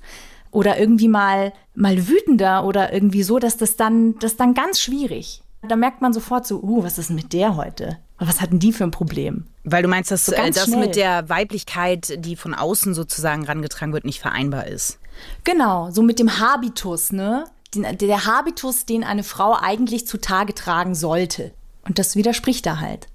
oder 0.51 0.79
irgendwie 0.79 1.07
mal, 1.07 1.51
mal 1.75 2.07
wütender 2.07 2.63
oder 2.63 2.93
irgendwie 2.93 3.23
so, 3.23 3.39
dass 3.39 3.57
das 3.57 3.75
dann, 3.75 4.17
das 4.19 4.37
dann 4.37 4.53
ganz 4.53 4.79
schwierig 4.79 5.41
Da 5.67 5.75
merkt 5.75 6.01
man 6.01 6.13
sofort 6.13 6.45
so, 6.45 6.61
uh, 6.61 6.83
was 6.83 6.97
ist 6.97 7.09
denn 7.09 7.15
mit 7.15 7.33
der 7.33 7.55
heute? 7.55 7.97
Was 8.19 8.39
hatten 8.39 8.59
die 8.59 8.71
für 8.71 8.83
ein 8.83 8.91
Problem? 8.91 9.45
Weil 9.63 9.81
du 9.81 9.89
meinst, 9.89 10.11
dass 10.11 10.25
So 10.25 10.33
das 10.33 10.65
schnell. 10.65 10.79
mit 10.79 10.95
der 10.95 11.27
Weiblichkeit, 11.29 12.13
die 12.23 12.35
von 12.35 12.53
außen 12.53 12.93
sozusagen 12.93 13.45
rangetragen 13.45 13.93
wird, 13.93 14.05
nicht 14.05 14.19
vereinbar 14.19 14.67
ist. 14.67 14.99
Genau, 15.43 15.89
so 15.91 16.01
mit 16.01 16.19
dem 16.19 16.39
Habitus, 16.39 17.11
ne? 17.11 17.45
Den, 17.75 17.97
der 17.97 18.25
Habitus, 18.25 18.85
den 18.85 19.03
eine 19.03 19.23
Frau 19.23 19.57
eigentlich 19.59 20.07
zutage 20.07 20.53
tragen 20.53 20.95
sollte. 20.95 21.53
Und 21.85 21.99
das 21.99 22.15
widerspricht 22.15 22.65
da 22.65 22.79
halt. 22.79 23.07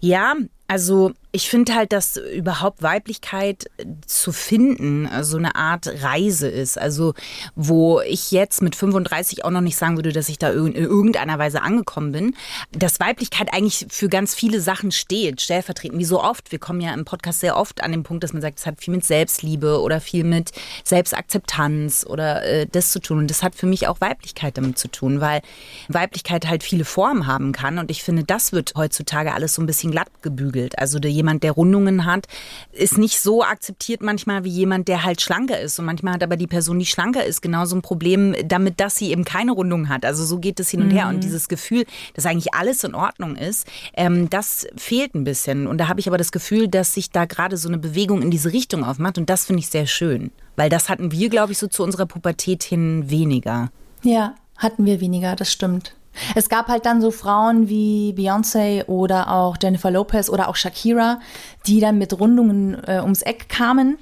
Ja, 0.00 0.34
also 0.68 1.12
ich 1.30 1.50
finde 1.50 1.74
halt, 1.74 1.92
dass 1.92 2.16
überhaupt 2.16 2.82
Weiblichkeit 2.82 3.70
zu 4.06 4.32
finden 4.32 5.06
äh, 5.06 5.24
so 5.24 5.36
eine 5.36 5.56
Art 5.56 5.86
Reise 6.02 6.48
ist. 6.48 6.78
Also 6.78 7.14
wo 7.54 8.00
ich 8.00 8.30
jetzt 8.30 8.62
mit 8.62 8.74
35 8.74 9.44
auch 9.44 9.50
noch 9.50 9.60
nicht 9.60 9.76
sagen 9.76 9.96
würde, 9.96 10.12
dass 10.12 10.28
ich 10.30 10.38
da 10.38 10.50
in 10.50 10.74
irgendeiner 10.74 11.38
Weise 11.38 11.62
angekommen 11.62 12.12
bin. 12.12 12.34
Dass 12.72 12.98
Weiblichkeit 12.98 13.52
eigentlich 13.52 13.86
für 13.90 14.08
ganz 14.08 14.34
viele 14.34 14.60
Sachen 14.60 14.90
steht, 14.90 15.42
stellvertretend, 15.42 15.98
wie 15.98 16.04
so 16.04 16.22
oft. 16.22 16.50
Wir 16.50 16.58
kommen 16.58 16.80
ja 16.80 16.94
im 16.94 17.04
Podcast 17.04 17.40
sehr 17.40 17.56
oft 17.56 17.82
an 17.82 17.92
den 17.92 18.04
Punkt, 18.04 18.24
dass 18.24 18.32
man 18.32 18.40
sagt, 18.40 18.58
es 18.58 18.66
hat 18.66 18.80
viel 18.80 18.94
mit 18.94 19.04
Selbstliebe 19.04 19.80
oder 19.80 20.00
viel 20.00 20.24
mit 20.24 20.52
Selbstakzeptanz 20.84 22.06
oder 22.08 22.42
äh, 22.44 22.66
das 22.70 22.90
zu 22.90 23.00
tun. 23.00 23.18
Und 23.18 23.30
das 23.30 23.42
hat 23.42 23.54
für 23.54 23.66
mich 23.66 23.86
auch 23.86 24.00
Weiblichkeit 24.00 24.56
damit 24.56 24.78
zu 24.78 24.88
tun, 24.88 25.20
weil 25.20 25.42
Weiblichkeit 25.88 26.48
halt 26.48 26.62
viele 26.62 26.86
Formen 26.86 27.26
haben 27.26 27.52
kann. 27.52 27.78
Und 27.78 27.90
ich 27.90 28.02
finde, 28.02 28.24
das 28.24 28.52
wird 28.52 28.72
heutzutage 28.76 29.34
alles 29.34 29.54
so 29.54 29.62
ein 29.62 29.66
bisschen 29.66 29.90
glatt 29.90 30.08
gebügelt. 30.22 30.78
Also 30.78 30.98
der, 30.98 31.17
jemand, 31.18 31.42
der 31.42 31.52
Rundungen 31.52 32.06
hat, 32.06 32.26
ist 32.72 32.96
nicht 32.96 33.20
so 33.20 33.42
akzeptiert 33.42 34.00
manchmal 34.00 34.44
wie 34.44 34.48
jemand, 34.48 34.88
der 34.88 35.04
halt 35.04 35.20
schlanker 35.20 35.60
ist. 35.60 35.78
Und 35.78 35.84
manchmal 35.84 36.14
hat 36.14 36.22
aber 36.22 36.36
die 36.36 36.46
Person, 36.46 36.78
die 36.78 36.86
schlanker 36.86 37.24
ist, 37.24 37.42
genauso 37.42 37.76
ein 37.76 37.82
Problem 37.82 38.34
damit, 38.44 38.80
dass 38.80 38.96
sie 38.96 39.10
eben 39.10 39.24
keine 39.24 39.52
Rundung 39.52 39.88
hat. 39.88 40.04
Also 40.04 40.24
so 40.24 40.38
geht 40.38 40.58
es 40.60 40.70
hin 40.70 40.80
und 40.80 40.90
her. 40.90 41.08
Und 41.08 41.22
dieses 41.22 41.48
Gefühl, 41.48 41.84
dass 42.14 42.24
eigentlich 42.24 42.54
alles 42.54 42.84
in 42.84 42.94
Ordnung 42.94 43.36
ist, 43.36 43.66
ähm, 43.94 44.30
das 44.30 44.66
fehlt 44.76 45.14
ein 45.14 45.24
bisschen. 45.24 45.66
Und 45.66 45.78
da 45.78 45.88
habe 45.88 46.00
ich 46.00 46.08
aber 46.08 46.18
das 46.18 46.32
Gefühl, 46.32 46.68
dass 46.68 46.94
sich 46.94 47.10
da 47.10 47.26
gerade 47.26 47.56
so 47.56 47.68
eine 47.68 47.78
Bewegung 47.78 48.22
in 48.22 48.30
diese 48.30 48.52
Richtung 48.52 48.84
aufmacht. 48.84 49.18
Und 49.18 49.28
das 49.28 49.44
finde 49.44 49.60
ich 49.60 49.68
sehr 49.68 49.86
schön. 49.86 50.30
Weil 50.56 50.70
das 50.70 50.88
hatten 50.88 51.12
wir, 51.12 51.28
glaube 51.28 51.52
ich, 51.52 51.58
so 51.58 51.66
zu 51.66 51.82
unserer 51.82 52.06
Pubertät 52.06 52.62
hin 52.62 53.10
weniger. 53.10 53.70
Ja, 54.02 54.34
hatten 54.56 54.86
wir 54.86 55.00
weniger, 55.00 55.36
das 55.36 55.52
stimmt. 55.52 55.94
Es 56.34 56.48
gab 56.48 56.68
halt 56.68 56.86
dann 56.86 57.00
so 57.00 57.10
Frauen 57.10 57.68
wie 57.68 58.14
Beyoncé 58.16 58.86
oder 58.86 59.32
auch 59.32 59.56
Jennifer 59.60 59.90
Lopez 59.90 60.28
oder 60.28 60.48
auch 60.48 60.56
Shakira, 60.56 61.20
die 61.66 61.80
dann 61.80 61.98
mit 61.98 62.18
Rundungen 62.18 62.82
äh, 62.86 63.00
ums 63.00 63.22
Eck 63.22 63.48
kamen. 63.48 63.98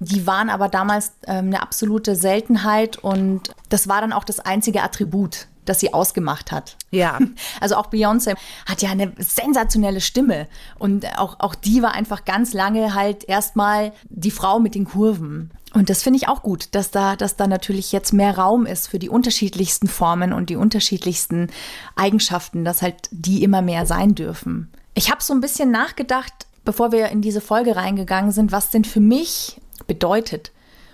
Die 0.00 0.26
waren 0.26 0.48
aber 0.48 0.68
damals 0.68 1.12
ähm, 1.26 1.46
eine 1.46 1.62
absolute 1.62 2.14
Seltenheit 2.14 2.98
und 2.98 3.54
das 3.68 3.88
war 3.88 4.00
dann 4.00 4.12
auch 4.12 4.24
das 4.24 4.38
einzige 4.38 4.82
Attribut, 4.82 5.48
das 5.68 5.80
sie 5.80 5.92
ausgemacht 5.92 6.52
hat. 6.52 6.76
Ja. 6.90 7.18
Also 7.60 7.76
auch 7.76 7.90
Beyoncé 7.90 8.36
hat 8.66 8.82
ja 8.82 8.90
eine 8.90 9.12
sensationelle 9.18 10.00
Stimme 10.00 10.46
und 10.78 11.06
auch, 11.18 11.40
auch 11.40 11.54
die 11.54 11.82
war 11.82 11.92
einfach 11.92 12.24
ganz 12.24 12.52
lange 12.52 12.94
halt 12.94 13.24
erstmal 13.28 13.92
die 14.08 14.30
Frau 14.30 14.60
mit 14.60 14.74
den 14.74 14.84
Kurven. 14.84 15.50
Und 15.74 15.90
das 15.90 16.02
finde 16.02 16.18
ich 16.18 16.28
auch 16.28 16.42
gut, 16.42 16.74
dass 16.74 16.90
da, 16.90 17.16
dass 17.16 17.36
da 17.36 17.46
natürlich 17.46 17.92
jetzt 17.92 18.12
mehr 18.12 18.36
Raum 18.36 18.64
ist 18.64 18.88
für 18.88 18.98
die 18.98 19.08
unterschiedlichsten 19.08 19.86
Formen 19.86 20.32
und 20.32 20.50
die 20.50 20.56
unterschiedlichsten 20.56 21.48
Eigenschaften, 21.96 22.64
dass 22.64 22.82
halt 22.82 23.08
die 23.10 23.42
immer 23.42 23.60
mehr 23.60 23.84
sein 23.84 24.14
dürfen. 24.14 24.70
Ich 24.94 25.10
habe 25.10 25.22
so 25.22 25.34
ein 25.34 25.40
bisschen 25.40 25.70
nachgedacht, 25.70 26.46
bevor 26.64 26.92
wir 26.92 27.08
in 27.08 27.20
diese 27.20 27.40
Folge 27.40 27.76
reingegangen 27.76 28.32
sind, 28.32 28.52
was 28.52 28.70
denn 28.70 28.84
für 28.84 29.00
mich 29.00 29.60
bedeutet. 29.86 30.52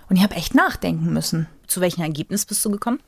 Und 0.09 0.17
ich 0.17 0.23
habe 0.23 0.35
echt 0.35 0.55
nachdenken 0.55 1.11
müssen. 1.13 1.47
Zu 1.67 1.81
welchem 1.81 2.01
Ergebnis 2.01 2.45
bist 2.45 2.63
du 2.63 2.71
gekommen? 2.71 2.99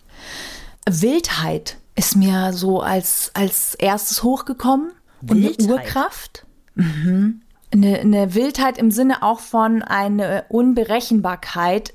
Wildheit 0.88 1.78
ist 1.96 2.16
mir 2.16 2.54
so 2.54 2.82
als, 2.82 3.32
als 3.34 3.76
erstes 3.76 4.24
hochgekommen. 4.24 4.92
Und 5.22 5.42
Wildheit? 5.42 5.60
eine 5.60 5.74
Urkraft. 5.74 6.46
Mhm. 6.76 7.42
Eine, 7.74 8.00
eine 8.00 8.34
Wildheit 8.34 8.78
im 8.78 8.92
Sinne 8.92 9.24
auch 9.24 9.42
von 9.42 9.82
einer 9.82 10.46
Unberechenbarkeit. 10.50 11.94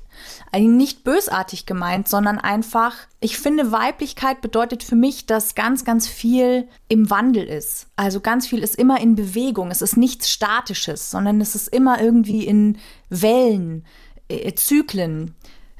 Also 0.51 0.67
nicht 0.67 1.03
bösartig 1.03 1.65
gemeint, 1.65 2.07
sondern 2.07 2.37
einfach, 2.37 2.93
ich 3.19 3.39
finde, 3.39 3.71
Weiblichkeit 3.71 4.41
bedeutet 4.41 4.83
für 4.83 4.95
mich, 4.95 5.25
dass 5.25 5.55
ganz, 5.55 5.83
ganz 5.83 6.07
viel 6.07 6.67
im 6.89 7.09
Wandel 7.09 7.45
ist. 7.45 7.87
Also 7.95 8.19
ganz 8.19 8.45
viel 8.45 8.59
ist 8.59 8.75
immer 8.75 8.99
in 8.99 9.15
Bewegung. 9.15 9.71
Es 9.71 9.81
ist 9.81 9.97
nichts 9.97 10.29
Statisches, 10.29 11.09
sondern 11.09 11.41
es 11.41 11.55
ist 11.55 11.69
immer 11.69 11.99
irgendwie 11.99 12.45
in 12.45 12.77
Wellen, 13.09 13.85
äh, 14.27 14.53
Zyklen 14.53 15.33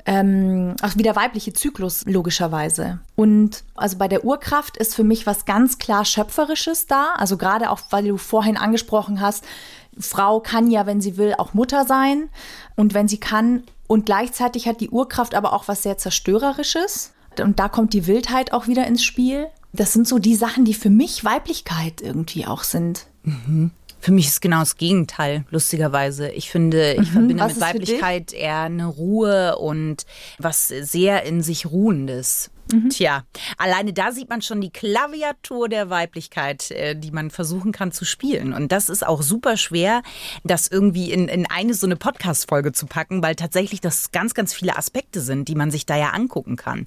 ähm, 0.05 0.75
auch 0.81 0.95
wie 0.95 1.03
der 1.03 1.15
weibliche 1.15 1.53
Zyklus 1.53 2.03
logischerweise. 2.05 2.99
Und 3.15 3.63
also 3.75 3.97
bei 3.97 4.07
der 4.07 4.25
Urkraft 4.25 4.77
ist 4.77 4.95
für 4.95 5.03
mich 5.03 5.25
was 5.25 5.45
ganz 5.45 5.77
klar 5.77 6.05
Schöpferisches 6.05 6.87
da. 6.87 7.13
Also 7.17 7.37
gerade 7.37 7.69
auch, 7.69 7.79
weil 7.89 8.07
du 8.07 8.17
vorhin 8.17 8.57
angesprochen 8.57 9.21
hast, 9.21 9.45
Frau 9.97 10.39
kann 10.39 10.71
ja, 10.71 10.85
wenn 10.85 11.01
sie 11.01 11.17
will, 11.17 11.35
auch 11.37 11.53
Mutter 11.53 11.85
sein. 11.85 12.29
Und 12.75 12.93
wenn 12.93 13.07
sie 13.07 13.19
kann, 13.19 13.63
und 13.87 14.05
gleichzeitig 14.05 14.67
hat 14.67 14.81
die 14.81 14.89
Urkraft 14.89 15.35
aber 15.35 15.53
auch 15.53 15.67
was 15.67 15.83
sehr 15.83 15.97
Zerstörerisches. 15.97 17.13
Und 17.39 17.59
da 17.59 17.69
kommt 17.69 17.93
die 17.93 18.07
Wildheit 18.07 18.53
auch 18.53 18.67
wieder 18.67 18.87
ins 18.87 19.03
Spiel. 19.03 19.47
Das 19.71 19.93
sind 19.93 20.07
so 20.07 20.19
die 20.19 20.35
Sachen, 20.35 20.65
die 20.65 20.73
für 20.73 20.89
mich 20.89 21.23
Weiblichkeit 21.23 22.01
irgendwie 22.01 22.45
auch 22.45 22.63
sind. 22.63 23.07
Für 24.03 24.11
mich 24.11 24.27
ist 24.27 24.41
genau 24.41 24.59
das 24.59 24.75
Gegenteil, 24.75 25.45
lustigerweise. 25.49 26.27
Ich 26.27 26.51
finde, 26.51 26.95
ich 26.95 27.09
verbinde 27.09 27.35
Mhm. 27.35 27.39
Was 27.39 27.53
mit 27.53 27.61
Weiblichkeit 27.61 28.33
eher 28.33 28.63
eine 28.63 28.85
Ruhe 28.85 29.55
und 29.55 30.05
was 30.39 30.67
sehr 30.67 31.23
in 31.23 31.41
sich 31.41 31.67
Ruhendes. 31.67 32.51
Mhm. 32.71 32.89
Tja, 32.89 33.23
alleine 33.57 33.93
da 33.93 34.11
sieht 34.11 34.29
man 34.29 34.41
schon 34.41 34.61
die 34.61 34.71
Klaviatur 34.71 35.67
der 35.69 35.89
Weiblichkeit, 35.89 36.71
äh, 36.71 36.95
die 36.95 37.11
man 37.11 37.29
versuchen 37.29 37.71
kann 37.71 37.91
zu 37.91 38.05
spielen. 38.05 38.53
Und 38.53 38.71
das 38.71 38.89
ist 38.89 39.05
auch 39.05 39.21
super 39.21 39.57
schwer, 39.57 40.01
das 40.43 40.67
irgendwie 40.67 41.11
in, 41.11 41.27
in 41.27 41.45
eine 41.49 41.73
so 41.73 41.85
eine 41.85 41.95
Podcast-Folge 41.95 42.71
zu 42.71 42.85
packen, 42.85 43.21
weil 43.21 43.35
tatsächlich 43.35 43.81
das 43.81 44.11
ganz, 44.11 44.33
ganz 44.33 44.53
viele 44.53 44.77
Aspekte 44.77 45.19
sind, 45.21 45.47
die 45.47 45.55
man 45.55 45.71
sich 45.71 45.85
da 45.85 45.97
ja 45.97 46.11
angucken 46.11 46.55
kann. 46.55 46.85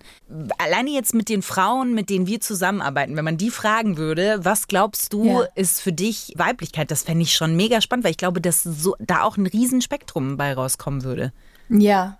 Alleine 0.58 0.90
jetzt 0.90 1.14
mit 1.14 1.28
den 1.28 1.42
Frauen, 1.42 1.94
mit 1.94 2.10
denen 2.10 2.26
wir 2.26 2.40
zusammenarbeiten, 2.40 3.16
wenn 3.16 3.24
man 3.24 3.36
die 3.36 3.50
fragen 3.50 3.96
würde, 3.96 4.38
was 4.42 4.68
glaubst 4.68 5.12
du, 5.12 5.24
Ja. 5.26 5.48
ist 5.54 5.80
für 5.80 5.92
dich 5.92 6.32
Weiblichkeit? 6.36 6.90
Das 6.90 7.02
fände 7.02 7.22
ich 7.22 7.34
schon 7.34 7.54
mega 7.56 7.80
spannend, 7.80 8.04
weil 8.04 8.12
ich 8.12 8.16
glaube, 8.18 8.40
dass 8.40 8.62
so, 8.62 8.96
da 8.98 9.22
auch 9.22 9.36
ein 9.36 9.46
Riesenspektrum 9.46 10.36
bei 10.36 10.54
rauskommen 10.54 11.04
würde. 11.04 11.32
Ja, 11.68 12.18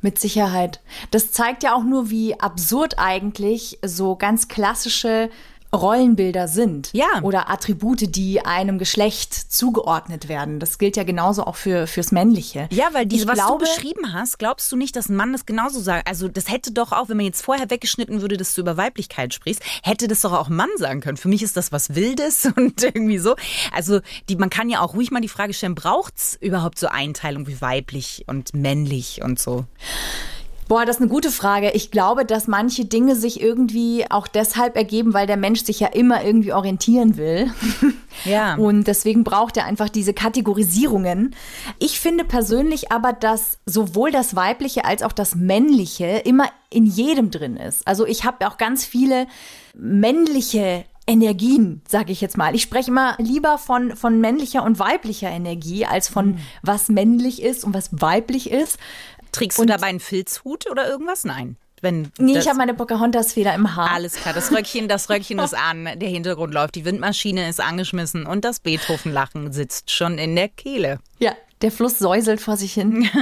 mit 0.00 0.18
Sicherheit. 0.18 0.80
Das 1.10 1.32
zeigt 1.32 1.62
ja 1.62 1.74
auch 1.74 1.82
nur, 1.82 2.10
wie 2.10 2.38
absurd 2.38 2.98
eigentlich 2.98 3.78
so 3.84 4.16
ganz 4.16 4.48
klassische 4.48 5.30
Rollenbilder 5.74 6.48
sind. 6.48 6.90
Ja. 6.92 7.06
Oder 7.22 7.50
Attribute, 7.50 8.14
die 8.14 8.44
einem 8.44 8.78
Geschlecht 8.78 9.34
zugeordnet 9.34 10.28
werden. 10.28 10.60
Das 10.60 10.78
gilt 10.78 10.96
ja 10.96 11.04
genauso 11.04 11.44
auch 11.44 11.56
für, 11.56 11.86
fürs 11.86 12.10
Männliche. 12.10 12.68
Ja, 12.72 12.88
weil 12.92 13.06
diese, 13.06 13.24
Ich 13.24 13.28
was 13.28 13.36
glaube, 13.36 13.64
du 13.64 13.70
beschrieben 13.70 14.12
hast, 14.12 14.38
glaubst 14.38 14.70
du 14.72 14.76
nicht, 14.76 14.96
dass 14.96 15.08
ein 15.08 15.16
Mann 15.16 15.32
das 15.32 15.46
genauso 15.46 15.80
sagt? 15.80 16.08
Also 16.08 16.28
das 16.28 16.50
hätte 16.50 16.72
doch 16.72 16.92
auch, 16.92 17.08
wenn 17.08 17.18
man 17.18 17.26
jetzt 17.26 17.42
vorher 17.42 17.70
weggeschnitten 17.70 18.22
würde, 18.22 18.36
dass 18.36 18.54
du 18.54 18.62
über 18.62 18.76
Weiblichkeit 18.76 19.34
sprichst, 19.34 19.62
hätte 19.82 20.08
das 20.08 20.22
doch 20.22 20.32
auch 20.32 20.48
ein 20.48 20.56
Mann 20.56 20.70
sagen 20.76 21.00
können. 21.00 21.16
Für 21.16 21.28
mich 21.28 21.42
ist 21.42 21.56
das 21.56 21.70
was 21.72 21.94
Wildes 21.94 22.46
und 22.56 22.82
irgendwie 22.82 23.18
so. 23.18 23.36
Also 23.72 24.00
die, 24.28 24.36
man 24.36 24.50
kann 24.50 24.70
ja 24.70 24.80
auch 24.80 24.94
ruhig 24.94 25.10
mal 25.10 25.20
die 25.20 25.28
Frage 25.28 25.52
stellen, 25.52 25.74
braucht's 25.74 26.38
überhaupt 26.40 26.78
so 26.78 26.88
Einteilung 26.88 27.46
wie 27.46 27.60
weiblich 27.60 28.24
und 28.26 28.54
männlich 28.54 29.20
und 29.22 29.38
so? 29.38 29.66
Boah, 30.68 30.84
das 30.84 30.96
ist 30.96 31.02
eine 31.02 31.10
gute 31.10 31.30
Frage. 31.30 31.70
Ich 31.70 31.90
glaube, 31.90 32.26
dass 32.26 32.46
manche 32.46 32.84
Dinge 32.84 33.16
sich 33.16 33.40
irgendwie 33.40 34.04
auch 34.10 34.28
deshalb 34.28 34.76
ergeben, 34.76 35.14
weil 35.14 35.26
der 35.26 35.38
Mensch 35.38 35.64
sich 35.64 35.80
ja 35.80 35.88
immer 35.88 36.22
irgendwie 36.22 36.52
orientieren 36.52 37.16
will. 37.16 37.50
Ja. 38.24 38.56
Und 38.56 38.88
deswegen 38.88 39.22
braucht 39.22 39.56
er 39.56 39.64
einfach 39.64 39.88
diese 39.88 40.12
Kategorisierungen. 40.12 41.36
Ich 41.78 42.00
finde 42.00 42.24
persönlich 42.24 42.90
aber, 42.90 43.12
dass 43.12 43.58
sowohl 43.64 44.10
das 44.10 44.34
Weibliche 44.34 44.84
als 44.84 45.04
auch 45.04 45.12
das 45.12 45.36
Männliche 45.36 46.22
immer 46.24 46.46
in 46.68 46.84
jedem 46.84 47.30
drin 47.30 47.56
ist. 47.56 47.86
Also 47.86 48.04
ich 48.06 48.24
habe 48.24 48.48
auch 48.48 48.56
ganz 48.56 48.84
viele 48.84 49.28
männliche 49.72 50.84
Energien, 51.08 51.80
sage 51.88 52.12
ich 52.12 52.20
jetzt 52.20 52.36
mal. 52.36 52.54
Ich 52.54 52.62
spreche 52.62 52.90
immer 52.90 53.14
lieber 53.18 53.56
von, 53.56 53.96
von 53.96 54.20
männlicher 54.20 54.62
und 54.62 54.78
weiblicher 54.78 55.30
Energie 55.30 55.86
als 55.86 56.08
von 56.08 56.38
was 56.62 56.90
männlich 56.90 57.42
ist 57.42 57.64
und 57.64 57.72
was 57.72 57.88
weiblich 57.92 58.50
ist. 58.50 58.78
Trägst 59.32 59.58
du 59.58 59.64
dabei 59.64 59.86
einen 59.86 60.00
Filzhut 60.00 60.70
oder 60.70 60.88
irgendwas? 60.88 61.24
Nein. 61.24 61.56
Wenn 61.80 62.10
Nee, 62.18 62.38
ich 62.38 62.48
habe 62.48 62.58
meine 62.58 62.74
Pocahontas-Feder 62.74 63.54
im 63.54 63.76
Haar. 63.76 63.92
Alles 63.92 64.14
klar, 64.14 64.34
das 64.34 64.50
Röckchen, 64.50 64.88
das 64.88 65.08
Röckchen 65.10 65.38
ist 65.38 65.54
an, 65.54 65.88
der 65.96 66.08
Hintergrund 66.08 66.52
läuft, 66.52 66.74
die 66.74 66.84
Windmaschine 66.84 67.48
ist 67.48 67.60
angeschmissen 67.60 68.26
und 68.26 68.44
das 68.44 68.58
Beethoven-Lachen 68.58 69.52
sitzt 69.52 69.92
schon 69.92 70.18
in 70.18 70.34
der 70.34 70.48
Kehle. 70.48 70.98
Ja, 71.18 71.34
der 71.62 71.70
Fluss 71.70 71.98
säuselt 71.98 72.40
vor 72.40 72.56
sich 72.56 72.72
hin. 72.72 73.08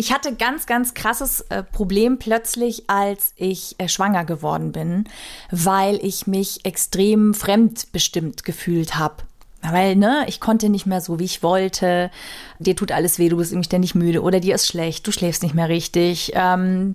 Ich 0.00 0.14
hatte 0.14 0.34
ganz, 0.34 0.64
ganz 0.64 0.94
krasses 0.94 1.42
äh, 1.50 1.62
Problem 1.62 2.18
plötzlich, 2.18 2.88
als 2.88 3.34
ich 3.36 3.74
äh, 3.76 3.86
schwanger 3.86 4.24
geworden 4.24 4.72
bin, 4.72 5.04
weil 5.50 6.02
ich 6.02 6.26
mich 6.26 6.64
extrem 6.64 7.34
fremdbestimmt 7.34 8.42
gefühlt 8.42 8.96
habe. 8.96 9.16
Weil, 9.62 9.94
ne, 9.96 10.24
ich 10.26 10.40
konnte 10.40 10.70
nicht 10.70 10.86
mehr 10.86 11.00
so, 11.00 11.18
wie 11.18 11.24
ich 11.24 11.42
wollte. 11.42 12.10
Dir 12.58 12.74
tut 12.74 12.92
alles 12.92 13.18
weh, 13.18 13.28
du 13.28 13.36
bist 13.36 13.52
irgendwie 13.52 13.66
ständig 13.66 13.94
müde 13.94 14.22
oder 14.22 14.40
dir 14.40 14.54
ist 14.54 14.66
schlecht, 14.66 15.06
du 15.06 15.12
schläfst 15.12 15.42
nicht 15.42 15.54
mehr 15.54 15.68
richtig. 15.68 16.32
Ähm, 16.34 16.94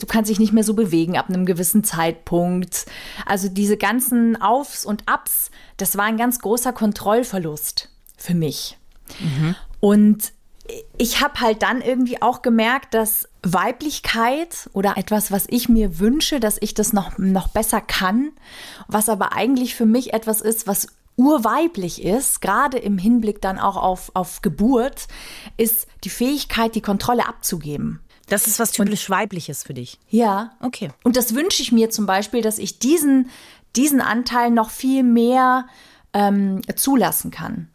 Du 0.00 0.06
kannst 0.06 0.30
dich 0.30 0.38
nicht 0.38 0.52
mehr 0.52 0.64
so 0.64 0.74
bewegen 0.74 1.16
ab 1.16 1.28
einem 1.28 1.46
gewissen 1.46 1.84
Zeitpunkt. 1.84 2.86
Also 3.26 3.48
diese 3.48 3.76
ganzen 3.76 4.40
Aufs 4.40 4.84
und 4.84 5.08
Abs, 5.08 5.50
das 5.76 5.96
war 5.96 6.04
ein 6.04 6.16
ganz 6.16 6.40
großer 6.40 6.72
Kontrollverlust 6.72 7.88
für 8.16 8.34
mich. 8.34 8.76
Mhm. 9.20 9.54
Und 9.80 10.32
ich 10.96 11.20
habe 11.20 11.40
halt 11.40 11.62
dann 11.62 11.82
irgendwie 11.82 12.22
auch 12.22 12.42
gemerkt, 12.42 12.94
dass 12.94 13.28
Weiblichkeit 13.42 14.70
oder 14.72 14.96
etwas, 14.96 15.30
was 15.30 15.46
ich 15.48 15.68
mir 15.68 15.98
wünsche, 15.98 16.40
dass 16.40 16.56
ich 16.60 16.74
das 16.74 16.92
noch, 16.92 17.18
noch 17.18 17.48
besser 17.48 17.80
kann, 17.80 18.32
was 18.88 19.08
aber 19.08 19.34
eigentlich 19.34 19.74
für 19.74 19.86
mich 19.86 20.14
etwas 20.14 20.40
ist, 20.40 20.66
was 20.66 20.88
urweiblich 21.16 22.02
ist, 22.02 22.40
gerade 22.40 22.78
im 22.78 22.98
Hinblick 22.98 23.40
dann 23.40 23.58
auch 23.58 23.76
auf, 23.76 24.10
auf 24.14 24.42
Geburt, 24.42 25.06
ist 25.56 25.86
die 26.04 26.10
Fähigkeit, 26.10 26.74
die 26.74 26.80
Kontrolle 26.80 27.26
abzugeben. 27.26 28.00
Das 28.28 28.46
ist 28.46 28.58
was 28.58 28.72
typisch 28.72 29.08
und, 29.08 29.16
Weibliches 29.16 29.62
für 29.62 29.74
dich. 29.74 29.98
Ja. 30.08 30.52
Okay. 30.60 30.90
Und 31.02 31.16
das 31.16 31.34
wünsche 31.34 31.62
ich 31.62 31.72
mir 31.72 31.90
zum 31.90 32.06
Beispiel, 32.06 32.40
dass 32.40 32.58
ich 32.58 32.78
diesen, 32.78 33.30
diesen 33.76 34.00
Anteil 34.00 34.50
noch 34.50 34.70
viel 34.70 35.02
mehr 35.02 35.66
ähm, 36.12 36.62
zulassen 36.76 37.30
kann. 37.30 37.68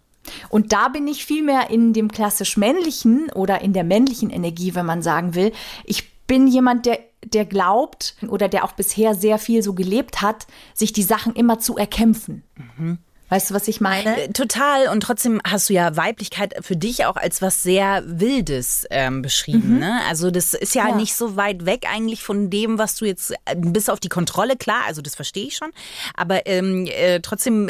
Und 0.50 0.74
da 0.74 0.90
bin 0.90 1.08
ich 1.08 1.26
viel 1.26 1.44
mehr 1.44 1.70
in 1.70 1.94
dem 1.94 2.12
klassisch 2.12 2.58
männlichen 2.58 3.32
oder 3.32 3.62
in 3.62 3.74
der 3.74 3.84
männlichen 3.84 4.30
Energie, 4.30 4.76
wenn 4.76 4.86
man 4.86 5.02
sagen 5.02 5.36
will. 5.36 5.52
Ich 5.86 6.20
bin 6.28 6.48
jemand, 6.48 6.86
der, 6.86 7.00
der 7.24 7.46
glaubt 7.46 8.16
oder 8.28 8.48
der 8.48 8.64
auch 8.64 8.74
bisher 8.74 9.16
sehr 9.16 9.40
viel 9.40 9.64
so 9.64 9.74
gelebt 9.74 10.22
hat, 10.22 10.46
sich 10.74 10.94
die 10.94 11.04
Sachen 11.04 11.34
immer 11.34 11.60
zu 11.60 11.78
erkämpfen. 11.78 12.44
Mhm. 12.56 13.00
Weißt 13.30 13.50
du, 13.50 13.54
was 13.54 13.68
ich 13.68 13.80
meine? 13.80 14.24
Äh, 14.24 14.28
total. 14.30 14.88
Und 14.88 15.02
trotzdem 15.02 15.40
hast 15.44 15.70
du 15.70 15.74
ja 15.74 15.96
Weiblichkeit 15.96 16.56
für 16.62 16.76
dich 16.76 17.06
auch 17.06 17.16
als 17.16 17.42
was 17.42 17.64
sehr 17.64 18.04
Wildes 18.06 18.86
ähm, 18.90 19.22
beschrieben. 19.22 19.76
Mhm. 19.76 19.80
Ne? 19.80 20.02
Also 20.08 20.32
das 20.32 20.54
ist 20.54 20.76
ja, 20.76 20.90
ja, 20.90 20.96
nicht 20.96 21.16
so 21.16 21.36
weit 21.36 21.66
weg 21.66 21.86
eigentlich 21.92 22.24
von 22.24 22.50
dem, 22.50 22.78
was 22.78 22.96
du 22.96 23.06
jetzt, 23.06 23.32
äh, 23.46 23.56
bis 23.56 23.90
auf 23.90 24.00
die 24.00 24.10
Kontrolle, 24.10 24.58
klar, 24.58 24.82
also 24.88 25.02
das 25.02 25.16
verstehe 25.16 25.46
ich 25.46 25.56
schon. 25.56 25.72
Aber 26.16 26.48
ähm, 26.48 26.88
äh, 26.88 27.20
trotzdem 27.22 27.70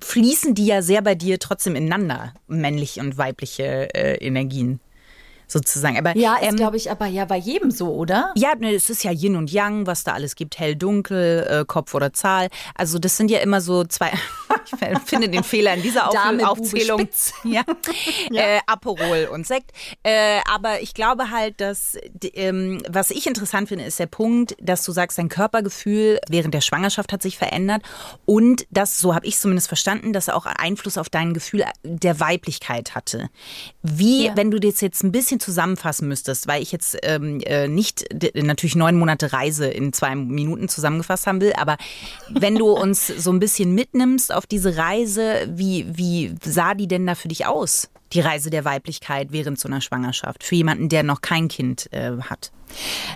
fließen 0.00 0.54
die 0.54 0.66
ja 0.66 0.82
sehr 0.82 1.02
bei 1.02 1.14
dir 1.14 1.38
trotzdem 1.38 1.74
ineinander, 1.74 2.32
männliche 2.46 3.00
und 3.00 3.18
weibliche 3.18 3.94
äh, 3.94 4.24
Energien 4.24 4.80
sozusagen. 5.54 5.96
Aber, 5.96 6.16
ja, 6.16 6.36
ist, 6.36 6.48
ähm, 6.48 6.56
glaube 6.56 6.76
ich, 6.76 6.90
aber 6.90 7.06
ja 7.06 7.24
bei 7.24 7.38
jedem 7.38 7.70
so, 7.70 7.94
oder? 7.94 8.32
Ja, 8.36 8.54
ne, 8.54 8.74
es 8.74 8.90
ist 8.90 9.04
ja 9.04 9.12
Yin 9.12 9.36
und 9.36 9.50
Yang, 9.50 9.86
was 9.86 10.04
da 10.04 10.12
alles 10.12 10.34
gibt, 10.34 10.58
hell, 10.58 10.76
dunkel, 10.76 11.46
äh, 11.48 11.64
Kopf 11.64 11.94
oder 11.94 12.12
Zahl. 12.12 12.48
Also 12.74 12.98
das 12.98 13.16
sind 13.16 13.30
ja 13.30 13.38
immer 13.38 13.60
so 13.60 13.84
zwei, 13.84 14.12
ich 14.80 14.98
finde 15.06 15.28
den 15.30 15.44
Fehler 15.44 15.74
in 15.74 15.82
dieser 15.82 16.08
Auf 16.08 16.14
Dame, 16.14 16.48
Aufzählung. 16.48 16.98
Bube, 16.98 17.10
ja. 17.44 17.62
ja. 18.30 18.42
Äh, 18.42 18.60
Aperol 18.66 19.28
und 19.32 19.46
Sekt. 19.46 19.70
Äh, 20.02 20.40
aber 20.52 20.82
ich 20.82 20.92
glaube 20.92 21.30
halt, 21.30 21.60
dass, 21.60 21.96
ähm, 22.34 22.82
was 22.88 23.10
ich 23.10 23.26
interessant 23.26 23.68
finde, 23.68 23.84
ist 23.84 23.98
der 23.98 24.06
Punkt, 24.06 24.56
dass 24.60 24.84
du 24.84 24.92
sagst, 24.92 25.18
dein 25.18 25.28
Körpergefühl 25.28 26.18
während 26.28 26.52
der 26.52 26.60
Schwangerschaft 26.60 27.12
hat 27.12 27.22
sich 27.22 27.38
verändert 27.38 27.82
und 28.26 28.66
das, 28.70 28.98
so 28.98 29.14
habe 29.14 29.26
ich 29.26 29.38
zumindest 29.38 29.68
verstanden, 29.68 30.12
dass 30.12 30.28
er 30.28 30.36
auch 30.36 30.46
Einfluss 30.46 30.98
auf 30.98 31.08
dein 31.08 31.32
Gefühl 31.32 31.64
der 31.84 32.18
Weiblichkeit 32.18 32.96
hatte. 32.96 33.30
Wie, 33.82 34.26
ja. 34.26 34.36
wenn 34.36 34.50
du 34.50 34.58
das 34.58 34.80
jetzt 34.80 35.04
ein 35.04 35.12
bisschen 35.12 35.38
zusammenfassen 35.44 36.08
müsstest, 36.08 36.46
weil 36.46 36.62
ich 36.62 36.72
jetzt 36.72 36.96
ähm, 37.02 37.40
äh, 37.40 37.68
nicht 37.68 38.04
natürlich 38.34 38.76
neun 38.76 38.96
Monate 38.96 39.32
Reise 39.32 39.66
in 39.66 39.92
zwei 39.92 40.14
Minuten 40.14 40.68
zusammengefasst 40.68 41.26
haben 41.26 41.40
will, 41.40 41.52
aber 41.56 41.76
wenn 42.30 42.56
du 42.56 42.70
uns 42.70 43.06
so 43.06 43.30
ein 43.30 43.38
bisschen 43.38 43.74
mitnimmst 43.74 44.32
auf 44.32 44.46
diese 44.46 44.76
Reise, 44.76 45.46
wie, 45.48 45.86
wie 45.96 46.34
sah 46.44 46.74
die 46.74 46.88
denn 46.88 47.06
da 47.06 47.14
für 47.14 47.28
dich 47.28 47.46
aus? 47.46 47.88
Die 48.14 48.20
Reise 48.20 48.50
der 48.50 48.64
Weiblichkeit 48.64 49.32
während 49.32 49.58
so 49.58 49.68
einer 49.68 49.80
Schwangerschaft, 49.80 50.44
für 50.44 50.54
jemanden, 50.54 50.88
der 50.88 51.02
noch 51.02 51.20
kein 51.20 51.48
Kind 51.48 51.92
äh, 51.92 52.12
hat. 52.20 52.52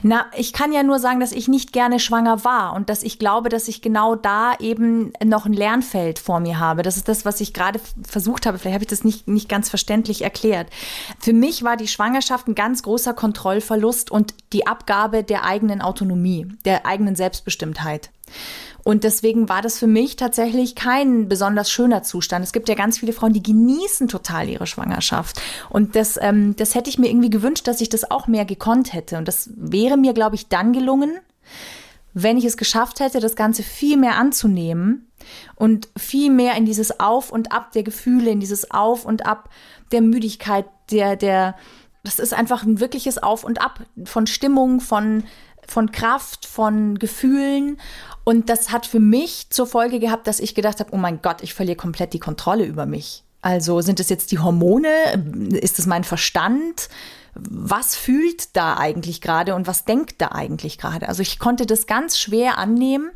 Na, 0.03 0.27
ich 0.37 0.53
kann 0.53 0.73
ja 0.73 0.83
nur 0.83 0.99
sagen, 0.99 1.21
dass 1.21 1.33
ich 1.33 1.49
nicht 1.49 1.73
gerne 1.73 1.99
schwanger 1.99 2.45
war 2.45 2.75
und 2.75 2.89
dass 2.89 3.03
ich 3.03 3.19
glaube, 3.19 3.49
dass 3.49 3.69
ich 3.69 3.83
genau 3.83 4.15
da 4.15 4.55
eben 4.61 5.13
noch 5.25 5.47
ein 5.47 5.53
Lernfeld 5.53 6.19
vor 6.19 6.41
mir 6.41 6.59
habe. 6.59 6.83
Das 6.83 6.97
ist 6.97 7.09
das, 7.09 7.25
was 7.25 7.41
ich 7.41 7.55
gerade 7.55 7.81
versucht 8.07 8.47
habe. 8.47 8.59
Vielleicht 8.59 8.75
habe 8.75 8.85
ich 8.85 8.91
das 8.91 9.05
nicht, 9.05 9.27
nicht 9.27 9.49
ganz 9.49 9.69
verständlich 9.69 10.23
erklärt. 10.23 10.69
Für 11.19 11.33
mich 11.33 11.63
war 11.63 11.77
die 11.77 11.89
Schwangerschaft 11.89 12.47
ein 12.49 12.55
ganz 12.55 12.83
großer 12.83 13.15
Kontrollverlust 13.15 14.11
und 14.11 14.35
die 14.53 14.67
Abgabe 14.67 15.25
der 15.25 15.45
eigenen 15.45 15.83
Autonomie, 15.83 16.47
der 16.65 16.87
eigenen 16.87 17.17
Selbstbestimmtheit. 17.17 18.11
Und 18.89 19.05
deswegen 19.05 19.51
war 19.51 19.61
das 19.61 19.79
für 19.79 19.87
mich 19.87 20.17
tatsächlich 20.17 20.75
kein 20.75 21.29
besonders 21.29 21.71
schöner 21.71 22.05
Zustand. 22.05 22.43
Es 22.43 22.55
gibt 22.55 22.71
ja 22.71 22.75
ganz 22.75 22.97
viele 23.01 23.13
Frauen, 23.13 23.35
die 23.35 23.43
genießen 23.43 24.09
total 24.09 24.49
ihre 24.49 24.67
Schwangerschaft. 24.67 25.43
Und 25.69 25.95
das, 25.95 26.19
ähm, 26.19 26.57
das 26.57 26.75
hätte 26.75 26.89
ich 26.89 26.99
mir 26.99 27.11
irgendwie 27.11 27.29
gewünscht, 27.29 27.69
dass 27.69 27.83
ich 27.83 27.91
das 27.91 28.11
auch 28.11 28.29
mehr 28.29 28.47
gekonnt 28.47 28.95
hätte. 28.95 29.19
Und 29.19 29.29
das 29.29 29.51
wäre 29.55 29.99
mir, 29.99 30.15
glaube 30.15 30.37
ich, 30.37 30.49
dann 30.49 30.73
gelungen, 30.73 31.19
wenn 32.15 32.39
ich 32.39 32.47
es 32.47 32.57
geschafft 32.57 33.01
hätte, 33.01 33.21
das 33.21 33.37
Ganze 33.37 33.63
viel 33.63 33.99
mehr 33.99 34.17
anzunehmen 34.17 35.13
und 35.55 35.91
viel 35.95 36.31
mehr 36.31 36.55
in 36.55 36.65
dieses 36.65 36.99
Auf 36.99 37.31
und 37.31 37.53
Ab 37.53 37.73
der 37.73 37.83
Gefühle, 37.83 38.31
in 38.31 38.41
dieses 38.41 38.71
Auf 38.71 39.05
und 39.05 39.27
Ab 39.27 39.51
der 39.93 40.01
Müdigkeit, 40.01 40.65
der, 40.91 41.17
der, 41.17 41.57
das 42.05 42.19
ist 42.19 42.33
einfach 42.33 42.63
ein 42.63 42.81
wirkliches 42.81 43.23
Auf 43.23 43.45
und 43.45 43.61
Ab 43.61 43.81
von 44.05 44.27
Stimmung, 44.27 44.81
von, 44.81 45.25
von 45.67 45.93
Kraft, 45.93 46.47
von 46.47 46.99
Gefühlen. 46.99 47.79
Und 48.29 48.51
das 48.51 48.73
hat 48.73 48.85
für 48.85 49.01
mich 49.01 49.49
zur 49.49 49.67
Folge 49.67 50.01
gehabt, 50.01 50.27
dass 50.27 50.39
ich 50.39 50.55
gedacht 50.55 50.81
habe, 50.81 50.91
oh 50.93 50.99
mein 50.99 51.23
Gott, 51.23 51.43
ich 51.43 51.55
verliere 51.55 51.79
komplett 51.79 52.13
die 52.13 52.19
Kontrolle 52.19 52.67
über 52.67 52.85
mich. 52.85 53.25
Also 53.41 53.81
sind 53.81 54.01
es 54.01 54.11
jetzt 54.11 54.33
die 54.33 54.39
Hormone? 54.39 54.91
Ist 55.53 55.79
es 55.79 55.87
mein 55.87 56.05
Verstand? 56.05 56.91
Was 57.33 57.97
fühlt 57.97 58.55
da 58.55 58.77
eigentlich 58.77 59.23
gerade 59.23 59.55
und 59.55 59.67
was 59.67 59.87
denkt 59.87 60.17
da 60.21 60.33
eigentlich 60.33 60.77
gerade? 60.77 61.09
Also 61.09 61.23
ich 61.23 61.39
konnte 61.39 61.65
das 61.65 61.87
ganz 61.87 62.19
schwer 62.19 62.59
annehmen 62.59 63.13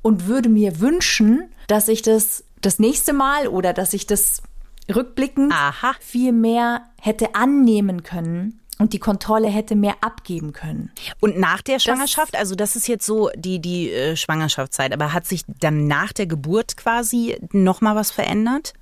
und 0.00 0.26
würde 0.26 0.48
mir 0.48 0.80
wünschen, 0.80 1.50
dass 1.66 1.88
ich 1.88 2.00
das 2.00 2.44
das 2.62 2.78
nächste 2.78 3.12
Mal 3.12 3.46
oder 3.46 3.74
dass 3.74 3.92
ich 3.92 4.06
das 4.06 4.42
rückblickend 4.88 5.52
Aha. 5.52 5.92
viel 6.00 6.32
mehr 6.32 6.86
hätte 6.98 7.34
annehmen 7.34 8.04
können 8.04 8.59
und 8.80 8.94
die 8.94 8.98
Kontrolle 8.98 9.48
hätte 9.48 9.76
mehr 9.76 9.94
abgeben 10.00 10.52
können. 10.52 10.90
Und 11.20 11.38
nach 11.38 11.60
der 11.60 11.78
Schwangerschaft, 11.78 12.34
das, 12.34 12.40
also 12.40 12.54
das 12.54 12.76
ist 12.76 12.88
jetzt 12.88 13.04
so 13.04 13.30
die, 13.36 13.60
die 13.60 13.90
äh, 13.90 14.16
Schwangerschaftszeit, 14.16 14.92
aber 14.92 15.12
hat 15.12 15.26
sich 15.26 15.44
dann 15.46 15.86
nach 15.86 16.12
der 16.12 16.26
Geburt 16.26 16.76
quasi 16.76 17.38
nochmal 17.52 17.94
was 17.94 18.10
verändert? 18.10 18.72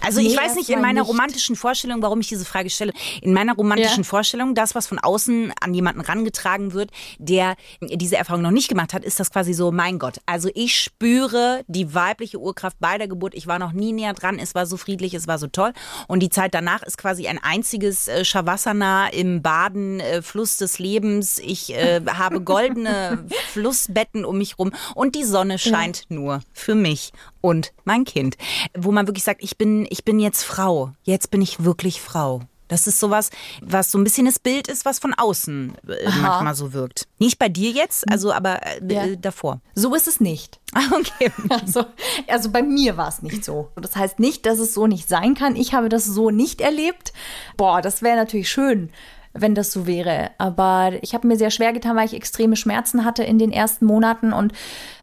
Also 0.00 0.20
nee, 0.20 0.28
ich 0.28 0.36
weiß 0.36 0.54
nicht, 0.56 0.70
in 0.70 0.80
meiner 0.80 1.00
nicht. 1.00 1.08
romantischen 1.08 1.56
Vorstellung, 1.56 2.02
warum 2.02 2.20
ich 2.20 2.28
diese 2.28 2.44
Frage 2.44 2.70
stelle, 2.70 2.92
in 3.20 3.32
meiner 3.32 3.54
romantischen 3.54 4.02
ja. 4.02 4.08
Vorstellung, 4.08 4.54
das, 4.54 4.74
was 4.74 4.86
von 4.86 4.98
außen 4.98 5.52
an 5.60 5.74
jemanden 5.74 6.00
rangetragen 6.00 6.72
wird, 6.72 6.90
der 7.18 7.56
diese 7.80 8.16
Erfahrung 8.16 8.42
noch 8.42 8.50
nicht 8.50 8.68
gemacht 8.68 8.94
hat, 8.94 9.04
ist 9.04 9.20
das 9.20 9.30
quasi 9.30 9.52
so, 9.52 9.70
mein 9.70 9.98
Gott, 9.98 10.18
also 10.26 10.48
ich 10.54 10.76
spüre 10.76 11.62
die 11.66 11.94
weibliche 11.94 12.38
Urkraft 12.38 12.76
bei 12.80 12.98
der 12.98 13.08
Geburt, 13.08 13.34
ich 13.34 13.46
war 13.46 13.58
noch 13.58 13.72
nie 13.72 13.92
näher 13.92 14.14
dran, 14.14 14.38
es 14.38 14.54
war 14.54 14.66
so 14.66 14.76
friedlich, 14.76 15.14
es 15.14 15.26
war 15.26 15.38
so 15.38 15.46
toll. 15.46 15.72
Und 16.08 16.20
die 16.20 16.30
Zeit 16.30 16.54
danach 16.54 16.82
ist 16.82 16.98
quasi 16.98 17.26
ein 17.26 17.38
einziges 17.38 18.08
äh, 18.08 18.24
Shavasana 18.24 19.08
im 19.08 19.42
Baden, 19.42 20.00
äh, 20.00 20.22
Fluss 20.22 20.56
des 20.56 20.78
Lebens, 20.78 21.38
ich 21.38 21.74
äh, 21.74 22.00
habe 22.06 22.40
goldene 22.40 23.24
Flussbetten 23.52 24.24
um 24.24 24.38
mich 24.38 24.58
rum. 24.58 24.72
Und 24.94 25.14
die 25.14 25.24
Sonne 25.24 25.58
scheint 25.58 26.06
ja. 26.08 26.16
nur 26.16 26.40
für 26.52 26.74
mich 26.74 27.12
und 27.42 27.72
mein 27.84 28.04
Kind, 28.04 28.36
wo 28.76 28.92
man 28.92 29.04
wirklich 29.12 29.24
sagt, 29.24 29.42
ich 29.42 29.58
bin, 29.58 29.86
ich 29.90 30.04
bin 30.04 30.18
jetzt 30.18 30.42
Frau. 30.42 30.92
Jetzt 31.02 31.30
bin 31.30 31.42
ich 31.42 31.64
wirklich 31.64 32.00
Frau. 32.00 32.40
Das 32.68 32.86
ist 32.86 32.98
sowas, 32.98 33.28
was 33.60 33.90
so 33.90 33.98
ein 33.98 34.04
bisschen 34.04 34.24
das 34.24 34.38
Bild 34.38 34.66
ist, 34.66 34.86
was 34.86 34.98
von 34.98 35.12
außen 35.12 35.74
äh, 35.86 36.08
manchmal 36.22 36.54
so 36.54 36.72
wirkt. 36.72 37.06
Nicht 37.18 37.38
bei 37.38 37.50
dir 37.50 37.70
jetzt, 37.70 38.10
also 38.10 38.32
aber 38.32 38.60
äh, 38.66 38.80
ja. 38.88 39.16
davor. 39.16 39.60
So 39.74 39.94
ist 39.94 40.08
es 40.08 40.20
nicht. 40.20 40.58
Ah, 40.72 40.80
okay. 40.92 41.30
Also, 41.50 41.84
also 42.28 42.50
bei 42.50 42.62
mir 42.62 42.96
war 42.96 43.08
es 43.08 43.20
nicht 43.20 43.44
so. 43.44 43.68
Das 43.76 43.94
heißt 43.94 44.18
nicht, 44.18 44.46
dass 44.46 44.58
es 44.58 44.72
so 44.72 44.86
nicht 44.86 45.06
sein 45.06 45.34
kann. 45.34 45.54
Ich 45.54 45.74
habe 45.74 45.90
das 45.90 46.06
so 46.06 46.30
nicht 46.30 46.62
erlebt. 46.62 47.12
Boah, 47.58 47.82
das 47.82 48.00
wäre 48.00 48.16
natürlich 48.16 48.50
schön 48.50 48.90
wenn 49.34 49.54
das 49.54 49.72
so 49.72 49.86
wäre. 49.86 50.30
Aber 50.38 50.92
ich 51.00 51.14
habe 51.14 51.26
mir 51.26 51.36
sehr 51.36 51.50
schwer 51.50 51.72
getan, 51.72 51.96
weil 51.96 52.06
ich 52.06 52.14
extreme 52.14 52.56
Schmerzen 52.56 53.04
hatte 53.04 53.24
in 53.24 53.38
den 53.38 53.52
ersten 53.52 53.86
Monaten 53.86 54.32
und 54.32 54.52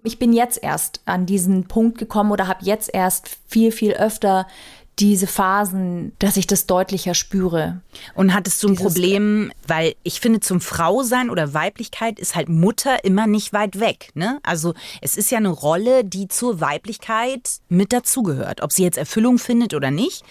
ich 0.03 0.19
bin 0.19 0.33
jetzt 0.33 0.61
erst 0.61 1.01
an 1.05 1.25
diesen 1.25 1.67
Punkt 1.67 1.97
gekommen 1.97 2.31
oder 2.31 2.47
habe 2.47 2.63
jetzt 2.63 2.93
erst 2.93 3.29
viel, 3.47 3.71
viel 3.71 3.93
öfter 3.93 4.47
diese 4.99 5.27
Phasen, 5.27 6.11
dass 6.19 6.35
ich 6.35 6.45
das 6.45 6.65
deutlicher 6.65 7.13
spüre. 7.13 7.81
Und 8.15 8.33
hattest 8.33 8.61
du 8.61 8.67
ein 8.67 8.75
Dieses 8.75 8.93
Problem, 8.93 9.51
weil 9.67 9.95
ich 10.03 10.19
finde, 10.19 10.41
zum 10.41 10.59
Frausein 10.59 11.29
oder 11.29 11.53
Weiblichkeit 11.53 12.19
ist 12.19 12.35
halt 12.35 12.49
Mutter 12.49 13.03
immer 13.05 13.25
nicht 13.25 13.53
weit 13.53 13.79
weg. 13.79 14.09
Ne? 14.13 14.39
Also 14.43 14.73
es 15.01 15.15
ist 15.15 15.31
ja 15.31 15.37
eine 15.37 15.49
Rolle, 15.49 16.03
die 16.03 16.27
zur 16.27 16.59
Weiblichkeit 16.59 17.49
mit 17.69 17.93
dazugehört. 17.93 18.61
Ob 18.61 18.73
sie 18.73 18.83
jetzt 18.83 18.97
Erfüllung 18.97 19.37
findet 19.37 19.73
oder 19.73 19.91
nicht, 19.91 20.23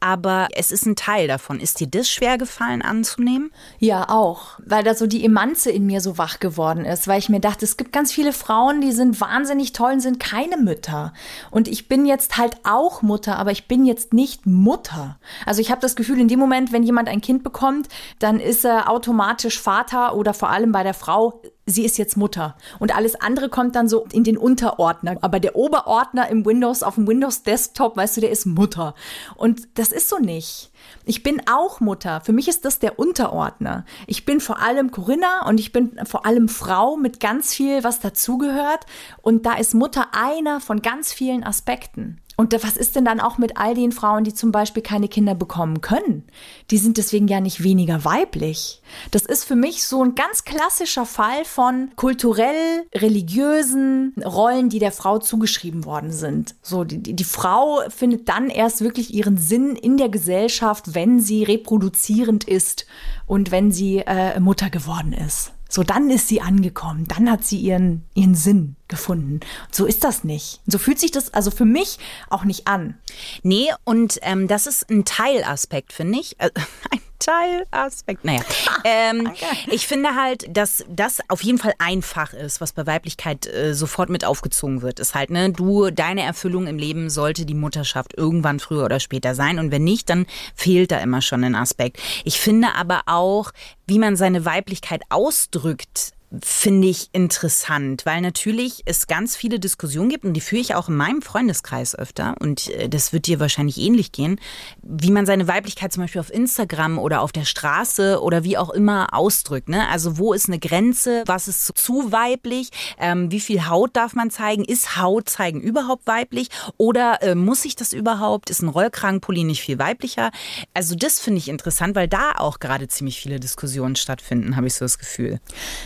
aber 0.00 0.48
es 0.54 0.72
ist 0.72 0.86
ein 0.86 0.96
Teil 0.96 1.28
davon. 1.28 1.60
Ist 1.60 1.80
dir 1.80 1.86
das 1.86 2.10
schwer 2.10 2.36
gefallen 2.38 2.82
anzunehmen? 2.82 3.52
Ja, 3.78 4.08
auch. 4.08 4.58
Weil 4.64 4.82
da 4.82 4.94
so 4.94 5.06
die 5.06 5.24
Emanze 5.24 5.70
in 5.70 5.86
mir 5.86 6.00
so 6.00 6.18
wach 6.18 6.40
geworden 6.40 6.84
ist, 6.84 7.06
weil 7.06 7.18
ich 7.18 7.28
mir 7.28 7.40
dachte, 7.40 7.64
es 7.64 7.76
gibt 7.76 7.92
ganz 7.92 8.12
viele 8.12 8.32
Frauen, 8.32 8.80
die 8.80 8.92
sind 8.92 9.20
wahnsinnig 9.20 9.72
toll 9.72 9.92
und 9.92 10.00
sind 10.00 10.18
keine 10.18 10.56
Mütter. 10.56 11.12
Und 11.50 11.68
ich 11.68 11.86
bin 11.86 12.06
jetzt 12.06 12.36
halt 12.36 12.56
auch 12.64 13.02
Mutter, 13.02 13.38
aber 13.38 13.52
ich 13.52 13.68
bin 13.68 13.86
jetzt 13.86 14.12
nicht 14.16 14.46
Mutter. 14.46 15.20
Also 15.44 15.60
ich 15.60 15.70
habe 15.70 15.80
das 15.80 15.94
Gefühl, 15.94 16.18
in 16.18 16.26
dem 16.26 16.40
Moment, 16.40 16.72
wenn 16.72 16.82
jemand 16.82 17.08
ein 17.08 17.20
Kind 17.20 17.44
bekommt, 17.44 17.88
dann 18.18 18.40
ist 18.40 18.64
er 18.64 18.90
automatisch 18.90 19.60
Vater 19.60 20.16
oder 20.16 20.34
vor 20.34 20.50
allem 20.50 20.72
bei 20.72 20.82
der 20.82 20.94
Frau, 20.94 21.42
sie 21.66 21.84
ist 21.84 21.98
jetzt 21.98 22.16
Mutter. 22.16 22.56
Und 22.80 22.96
alles 22.96 23.14
andere 23.20 23.48
kommt 23.48 23.76
dann 23.76 23.88
so 23.88 24.06
in 24.12 24.24
den 24.24 24.38
Unterordner. 24.38 25.16
Aber 25.20 25.38
der 25.38 25.54
Oberordner 25.54 26.28
im 26.28 26.44
Windows, 26.44 26.82
auf 26.82 26.94
dem 26.94 27.06
Windows 27.06 27.42
Desktop, 27.42 27.96
weißt 27.96 28.16
du, 28.16 28.22
der 28.22 28.30
ist 28.30 28.46
Mutter. 28.46 28.94
Und 29.36 29.68
das 29.78 29.92
ist 29.92 30.08
so 30.08 30.18
nicht. 30.18 30.72
Ich 31.04 31.22
bin 31.22 31.42
auch 31.50 31.80
Mutter. 31.80 32.20
Für 32.22 32.32
mich 32.32 32.48
ist 32.48 32.64
das 32.64 32.78
der 32.78 32.98
Unterordner. 32.98 33.84
Ich 34.06 34.24
bin 34.24 34.40
vor 34.40 34.60
allem 34.60 34.90
Corinna 34.90 35.46
und 35.46 35.60
ich 35.60 35.72
bin 35.72 35.98
vor 36.04 36.26
allem 36.26 36.48
Frau 36.48 36.96
mit 36.96 37.20
ganz 37.20 37.54
viel, 37.54 37.84
was 37.84 38.00
dazugehört. 38.00 38.86
Und 39.22 39.46
da 39.46 39.54
ist 39.54 39.74
Mutter 39.74 40.08
einer 40.12 40.60
von 40.60 40.82
ganz 40.82 41.12
vielen 41.12 41.44
Aspekten. 41.44 42.20
Und 42.38 42.52
was 42.52 42.76
ist 42.76 42.94
denn 42.96 43.06
dann 43.06 43.20
auch 43.20 43.38
mit 43.38 43.56
all 43.56 43.74
den 43.74 43.92
Frauen, 43.92 44.24
die 44.24 44.34
zum 44.34 44.52
Beispiel 44.52 44.82
keine 44.82 45.08
Kinder 45.08 45.34
bekommen 45.34 45.80
können? 45.80 46.24
Die 46.70 46.76
sind 46.76 46.98
deswegen 46.98 47.28
ja 47.28 47.40
nicht 47.40 47.62
weniger 47.62 48.04
weiblich. 48.04 48.82
Das 49.10 49.22
ist 49.22 49.44
für 49.44 49.56
mich 49.56 49.86
so 49.86 50.04
ein 50.04 50.14
ganz 50.14 50.44
klassischer 50.44 51.06
Fall 51.06 51.46
von 51.46 51.90
kulturell 51.96 52.84
religiösen 52.94 54.12
Rollen, 54.22 54.68
die 54.68 54.78
der 54.78 54.92
Frau 54.92 55.18
zugeschrieben 55.18 55.86
worden 55.86 56.12
sind. 56.12 56.54
So, 56.60 56.84
die, 56.84 56.98
die 57.00 57.24
Frau 57.24 57.80
findet 57.88 58.28
dann 58.28 58.50
erst 58.50 58.82
wirklich 58.82 59.14
ihren 59.14 59.38
Sinn 59.38 59.74
in 59.74 59.96
der 59.96 60.10
Gesellschaft, 60.10 60.94
wenn 60.94 61.20
sie 61.20 61.42
reproduzierend 61.42 62.44
ist 62.44 62.86
und 63.26 63.50
wenn 63.50 63.72
sie 63.72 64.02
äh, 64.06 64.38
Mutter 64.40 64.68
geworden 64.68 65.14
ist. 65.14 65.55
So, 65.68 65.82
dann 65.82 66.10
ist 66.10 66.28
sie 66.28 66.40
angekommen, 66.40 67.06
dann 67.08 67.30
hat 67.30 67.44
sie 67.44 67.58
ihren, 67.58 68.04
ihren 68.14 68.34
Sinn 68.34 68.76
gefunden. 68.88 69.40
So 69.72 69.84
ist 69.84 70.04
das 70.04 70.22
nicht. 70.22 70.60
So 70.66 70.78
fühlt 70.78 70.98
sich 70.98 71.10
das 71.10 71.34
also 71.34 71.50
für 71.50 71.64
mich 71.64 71.98
auch 72.30 72.44
nicht 72.44 72.68
an. 72.68 72.96
Nee, 73.42 73.72
und 73.84 74.18
ähm, 74.22 74.46
das 74.46 74.66
ist 74.66 74.88
ein 74.90 75.04
Teilaspekt, 75.04 75.92
finde 75.92 76.20
ich. 76.20 76.38
Äh, 76.38 76.50
ein 76.90 77.00
Teilaspekt. 77.18 78.24
Naja, 78.24 78.40
ähm, 78.84 79.32
ich 79.70 79.86
finde 79.86 80.14
halt, 80.14 80.44
dass 80.56 80.84
das 80.88 81.18
auf 81.28 81.42
jeden 81.42 81.58
Fall 81.58 81.74
einfach 81.78 82.32
ist, 82.32 82.60
was 82.60 82.72
bei 82.72 82.86
Weiblichkeit 82.86 83.46
äh, 83.46 83.74
sofort 83.74 84.08
mit 84.08 84.24
aufgezogen 84.24 84.82
wird. 84.82 85.00
Ist 85.00 85.14
halt, 85.14 85.30
ne, 85.30 85.50
du, 85.50 85.90
deine 85.90 86.22
Erfüllung 86.22 86.66
im 86.66 86.78
Leben 86.78 87.10
sollte 87.10 87.46
die 87.46 87.54
Mutterschaft 87.54 88.14
irgendwann 88.16 88.60
früher 88.60 88.84
oder 88.84 89.00
später 89.00 89.34
sein. 89.34 89.58
Und 89.58 89.70
wenn 89.70 89.84
nicht, 89.84 90.08
dann 90.10 90.26
fehlt 90.54 90.90
da 90.90 90.98
immer 90.98 91.22
schon 91.22 91.44
ein 91.44 91.54
Aspekt. 91.54 91.98
Ich 92.24 92.40
finde 92.40 92.74
aber 92.74 93.02
auch, 93.06 93.52
wie 93.86 93.98
man 93.98 94.16
seine 94.16 94.44
Weiblichkeit 94.44 95.02
ausdrückt, 95.08 96.12
finde 96.42 96.88
ich 96.88 97.08
interessant, 97.12 98.06
weil 98.06 98.20
natürlich 98.20 98.82
es 98.84 99.06
ganz 99.06 99.36
viele 99.36 99.58
Diskussionen 99.58 100.08
gibt 100.08 100.24
und 100.24 100.34
die 100.34 100.40
führe 100.40 100.60
ich 100.60 100.74
auch 100.74 100.88
in 100.88 100.96
meinem 100.96 101.22
Freundeskreis 101.22 101.94
öfter 101.94 102.34
und 102.40 102.68
äh, 102.70 102.88
das 102.88 103.12
wird 103.12 103.26
dir 103.26 103.40
wahrscheinlich 103.40 103.78
ähnlich 103.78 104.12
gehen, 104.12 104.40
wie 104.82 105.10
man 105.10 105.26
seine 105.26 105.48
Weiblichkeit 105.48 105.92
zum 105.92 106.02
Beispiel 106.02 106.20
auf 106.20 106.32
Instagram 106.32 106.98
oder 106.98 107.22
auf 107.22 107.32
der 107.32 107.44
Straße 107.44 108.20
oder 108.22 108.44
wie 108.44 108.58
auch 108.58 108.70
immer 108.70 109.08
ausdrückt. 109.12 109.68
Ne? 109.68 109.88
Also 109.88 110.18
wo 110.18 110.32
ist 110.32 110.48
eine 110.48 110.58
Grenze? 110.58 111.22
Was 111.26 111.48
ist 111.48 111.76
zu 111.78 112.12
weiblich? 112.12 112.70
Ähm, 112.98 113.30
wie 113.30 113.40
viel 113.40 113.68
Haut 113.68 113.96
darf 113.96 114.14
man 114.14 114.30
zeigen? 114.30 114.64
Ist 114.64 114.96
Haut 114.96 115.28
zeigen 115.28 115.60
überhaupt 115.60 116.06
weiblich? 116.06 116.48
Oder 116.76 117.22
äh, 117.22 117.34
muss 117.34 117.64
ich 117.64 117.76
das 117.76 117.92
überhaupt? 117.92 118.50
Ist 118.50 118.62
ein 118.62 118.68
Rollkragenpulli 118.68 119.44
nicht 119.44 119.62
viel 119.62 119.78
weiblicher? 119.78 120.30
Also 120.74 120.94
das 120.94 121.20
finde 121.20 121.38
ich 121.38 121.48
interessant, 121.48 121.94
weil 121.94 122.08
da 122.08 122.32
auch 122.32 122.58
gerade 122.58 122.88
ziemlich 122.88 123.20
viele 123.20 123.40
Diskussionen 123.40 123.96
stattfinden, 123.96 124.56
habe 124.56 124.66
ich 124.66 124.74
so 124.74 124.84
das 124.84 124.98
Gefühl. 124.98 125.40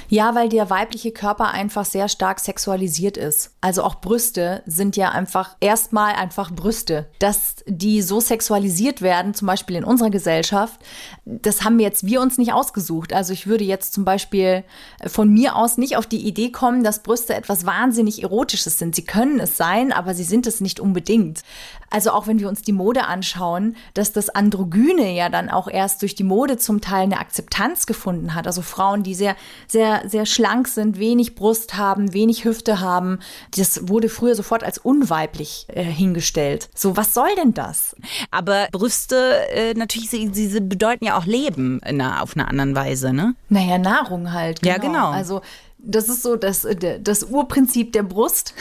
Ja, 0.09 0.35
weil 0.35 0.39
der 0.48 0.70
weibliche 0.70 1.12
Körper 1.12 1.50
einfach 1.50 1.85
sehr 1.85 2.09
stark 2.09 2.40
sexualisiert 2.40 3.16
ist. 3.16 3.53
Also 3.61 3.83
auch 3.83 3.96
Brüste 3.96 4.62
sind 4.66 4.96
ja 4.96 5.11
einfach 5.11 5.57
erstmal 5.61 6.14
einfach 6.14 6.50
Brüste. 6.50 7.09
Dass 7.18 7.57
die 7.66 8.03
so 8.03 8.20
sexualisiert 8.20 9.03
werden, 9.03 9.35
zum 9.35 9.46
Beispiel 9.46 9.76
in 9.76 9.85
unserer 9.85 10.11
Gesellschaft, 10.11 10.81
das 11.24 11.64
haben 11.64 11.79
jetzt 11.79 12.07
wir 12.07 12.20
uns 12.20 12.38
nicht 12.38 12.53
ausgesucht. 12.53 13.12
Also 13.12 13.33
ich 13.33 13.46
würde 13.46 13.64
jetzt 13.64 13.92
zum 13.92 14.05
Beispiel 14.05 14.64
von 15.07 15.29
mir 15.29 15.57
aus 15.57 15.79
nicht 15.79 15.96
auf 15.96 16.07
die 16.07 16.26
Idee 16.26 16.50
kommen, 16.50 16.85
dass 16.85 17.03
Brüste 17.03 17.35
etwas 17.35 17.66
wahnsinnig 17.66 18.22
Erotisches 18.22 18.79
sind. 18.79 18.94
Sie 18.94 19.05
können 19.05 19.40
es 19.40 19.57
sein, 19.57 19.92
aber 19.92 20.14
sie 20.14 20.24
sind 20.24 20.46
es 20.46 20.61
nicht 20.61 20.81
unbedingt. 20.81 21.42
Also 21.90 22.12
auch 22.12 22.29
wenn 22.29 22.38
wir 22.38 22.48
uns 22.48 22.62
die 22.62 22.72
Mode 22.72 23.07
anschauen, 23.07 23.76
dass 23.94 24.12
das 24.12 24.29
Androgyne 24.31 25.12
ja 25.12 25.29
dann 25.29 25.50
auch 25.50 25.68
erst 25.68 26.03
durch 26.03 26.14
die 26.14 26.24
Mode 26.24 26.57
zum 26.57 26.81
Teil 26.81 27.03
eine 27.03 27.18
Akzeptanz 27.18 27.87
gefunden 27.87 28.35
hat. 28.35 28.46
Also 28.46 28.62
Frauen, 28.62 29.03
die 29.03 29.14
sehr, 29.14 29.37
sehr, 29.66 30.09
sehr 30.09 30.20
schlank 30.27 30.69
sind, 30.69 30.99
wenig 30.99 31.35
Brust 31.35 31.77
haben, 31.77 32.13
wenig 32.13 32.45
Hüfte 32.45 32.81
haben, 32.81 33.19
das 33.57 33.89
wurde 33.89 34.09
früher 34.09 34.35
sofort 34.35 34.65
als 34.65 34.79
unweiblich 34.79 35.67
äh, 35.69 35.83
hingestellt. 35.83 36.69
So, 36.75 36.97
was 36.97 37.15
soll 37.15 37.35
denn 37.37 37.55
das? 37.55 37.97
Aber 38.31 38.69
Brüste, 38.73 39.49
äh, 39.53 39.75
natürlich, 39.75 40.11
sie, 40.11 40.29
sie 40.33 40.61
bedeuten 40.61 41.05
ja 41.05 41.19
auch 41.19 41.27
Leben 41.27 41.81
in 41.87 42.01
einer, 42.01 42.23
auf 42.23 42.37
einer 42.37 42.49
anderen 42.49 42.75
Weise, 42.75 43.13
ne? 43.13 43.35
Naja, 43.49 43.79
Nahrung 43.79 44.33
halt. 44.33 44.61
Genau. 44.63 44.73
Ja, 44.73 44.79
genau. 44.79 45.11
Also 45.11 45.41
das 45.83 46.09
ist 46.09 46.23
so 46.23 46.37
das, 46.37 46.67
das 47.01 47.25
Urprinzip 47.25 47.93
der 47.93 48.03
Brust. 48.03 48.55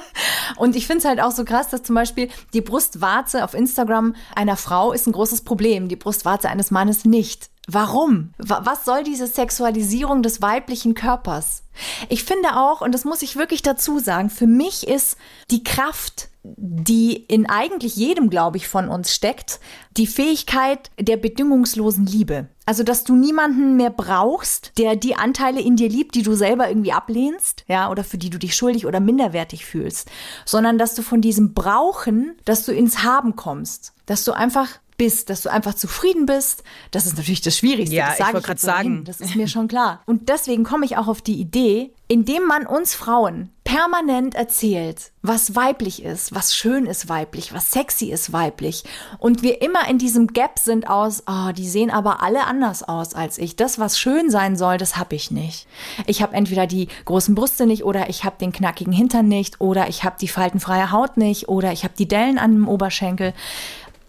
Und 0.56 0.76
ich 0.76 0.86
finde 0.86 0.98
es 0.98 1.04
halt 1.04 1.20
auch 1.20 1.32
so 1.32 1.44
krass, 1.44 1.68
dass 1.68 1.82
zum 1.82 1.94
Beispiel 1.94 2.28
die 2.52 2.60
Brustwarze 2.60 3.44
auf 3.44 3.54
Instagram 3.54 4.14
einer 4.34 4.56
Frau 4.56 4.92
ist 4.92 5.06
ein 5.06 5.12
großes 5.12 5.42
Problem, 5.42 5.88
die 5.88 5.96
Brustwarze 5.96 6.48
eines 6.48 6.70
Mannes 6.70 7.04
nicht. 7.04 7.50
Warum? 7.72 8.32
Was 8.38 8.84
soll 8.84 9.04
diese 9.04 9.26
Sexualisierung 9.26 10.22
des 10.22 10.42
weiblichen 10.42 10.94
Körpers? 10.94 11.62
Ich 12.08 12.24
finde 12.24 12.56
auch, 12.56 12.80
und 12.80 12.92
das 12.92 13.04
muss 13.04 13.22
ich 13.22 13.36
wirklich 13.36 13.62
dazu 13.62 13.98
sagen, 13.98 14.28
für 14.28 14.48
mich 14.48 14.88
ist 14.88 15.16
die 15.50 15.62
Kraft 15.62 16.30
die 16.42 17.16
in 17.16 17.46
eigentlich 17.46 17.96
jedem, 17.96 18.30
glaube 18.30 18.56
ich, 18.56 18.66
von 18.66 18.88
uns 18.88 19.14
steckt, 19.14 19.60
die 19.96 20.06
Fähigkeit 20.06 20.90
der 20.98 21.18
bedingungslosen 21.18 22.06
Liebe. 22.06 22.48
Also, 22.64 22.82
dass 22.82 23.04
du 23.04 23.14
niemanden 23.14 23.76
mehr 23.76 23.90
brauchst, 23.90 24.72
der 24.78 24.96
die 24.96 25.16
Anteile 25.16 25.60
in 25.60 25.76
dir 25.76 25.88
liebt, 25.88 26.14
die 26.14 26.22
du 26.22 26.34
selber 26.34 26.68
irgendwie 26.68 26.92
ablehnst, 26.92 27.64
ja, 27.68 27.90
oder 27.90 28.04
für 28.04 28.16
die 28.16 28.30
du 28.30 28.38
dich 28.38 28.56
schuldig 28.56 28.86
oder 28.86 29.00
minderwertig 29.00 29.66
fühlst, 29.66 30.10
sondern 30.46 30.78
dass 30.78 30.94
du 30.94 31.02
von 31.02 31.20
diesem 31.20 31.52
Brauchen, 31.52 32.36
dass 32.44 32.64
du 32.64 32.72
ins 32.72 33.02
Haben 33.02 33.36
kommst, 33.36 33.92
dass 34.06 34.24
du 34.24 34.32
einfach 34.32 34.68
bist, 35.00 35.30
dass 35.30 35.40
du 35.40 35.50
einfach 35.50 35.72
zufrieden 35.72 36.26
bist. 36.26 36.62
Das 36.90 37.06
ist 37.06 37.16
natürlich 37.16 37.40
das 37.40 37.56
Schwierigste. 37.56 37.96
Ja, 37.96 38.10
das 38.10 38.18
ich 38.20 38.34
wollte 38.34 38.46
gerade 38.46 38.60
sagen. 38.60 39.04
Das 39.06 39.22
ist 39.22 39.34
mir 39.34 39.48
schon 39.48 39.66
klar. 39.66 40.02
Und 40.04 40.28
deswegen 40.28 40.62
komme 40.62 40.84
ich 40.84 40.98
auch 40.98 41.08
auf 41.08 41.22
die 41.22 41.40
Idee, 41.40 41.94
indem 42.06 42.44
man 42.44 42.66
uns 42.66 42.94
Frauen 42.94 43.50
permanent 43.64 44.34
erzählt, 44.34 45.12
was 45.22 45.54
weiblich 45.54 46.02
ist, 46.02 46.34
was 46.34 46.56
schön 46.56 46.86
ist 46.86 47.08
weiblich, 47.08 47.54
was 47.54 47.70
sexy 47.70 48.06
ist 48.06 48.32
weiblich 48.32 48.82
und 49.18 49.42
wir 49.42 49.62
immer 49.62 49.88
in 49.88 49.96
diesem 49.96 50.26
Gap 50.26 50.58
sind 50.58 50.90
aus, 50.90 51.22
oh, 51.28 51.52
die 51.52 51.68
sehen 51.68 51.90
aber 51.90 52.20
alle 52.20 52.46
anders 52.46 52.82
aus 52.82 53.14
als 53.14 53.38
ich. 53.38 53.54
Das, 53.54 53.78
was 53.78 53.96
schön 53.96 54.28
sein 54.28 54.56
soll, 54.56 54.76
das 54.76 54.96
habe 54.96 55.14
ich 55.14 55.30
nicht. 55.30 55.68
Ich 56.06 56.20
habe 56.20 56.34
entweder 56.34 56.66
die 56.66 56.88
großen 57.04 57.36
Brüste 57.36 57.64
nicht 57.64 57.84
oder 57.84 58.10
ich 58.10 58.24
habe 58.24 58.36
den 58.40 58.52
knackigen 58.52 58.92
Hintern 58.92 59.28
nicht 59.28 59.60
oder 59.60 59.88
ich 59.88 60.02
habe 60.02 60.16
die 60.20 60.26
faltenfreie 60.26 60.90
Haut 60.90 61.16
nicht 61.16 61.48
oder 61.48 61.70
ich 61.70 61.84
habe 61.84 61.94
die 61.96 62.08
Dellen 62.08 62.38
an 62.38 62.52
dem 62.52 62.68
Oberschenkel 62.68 63.34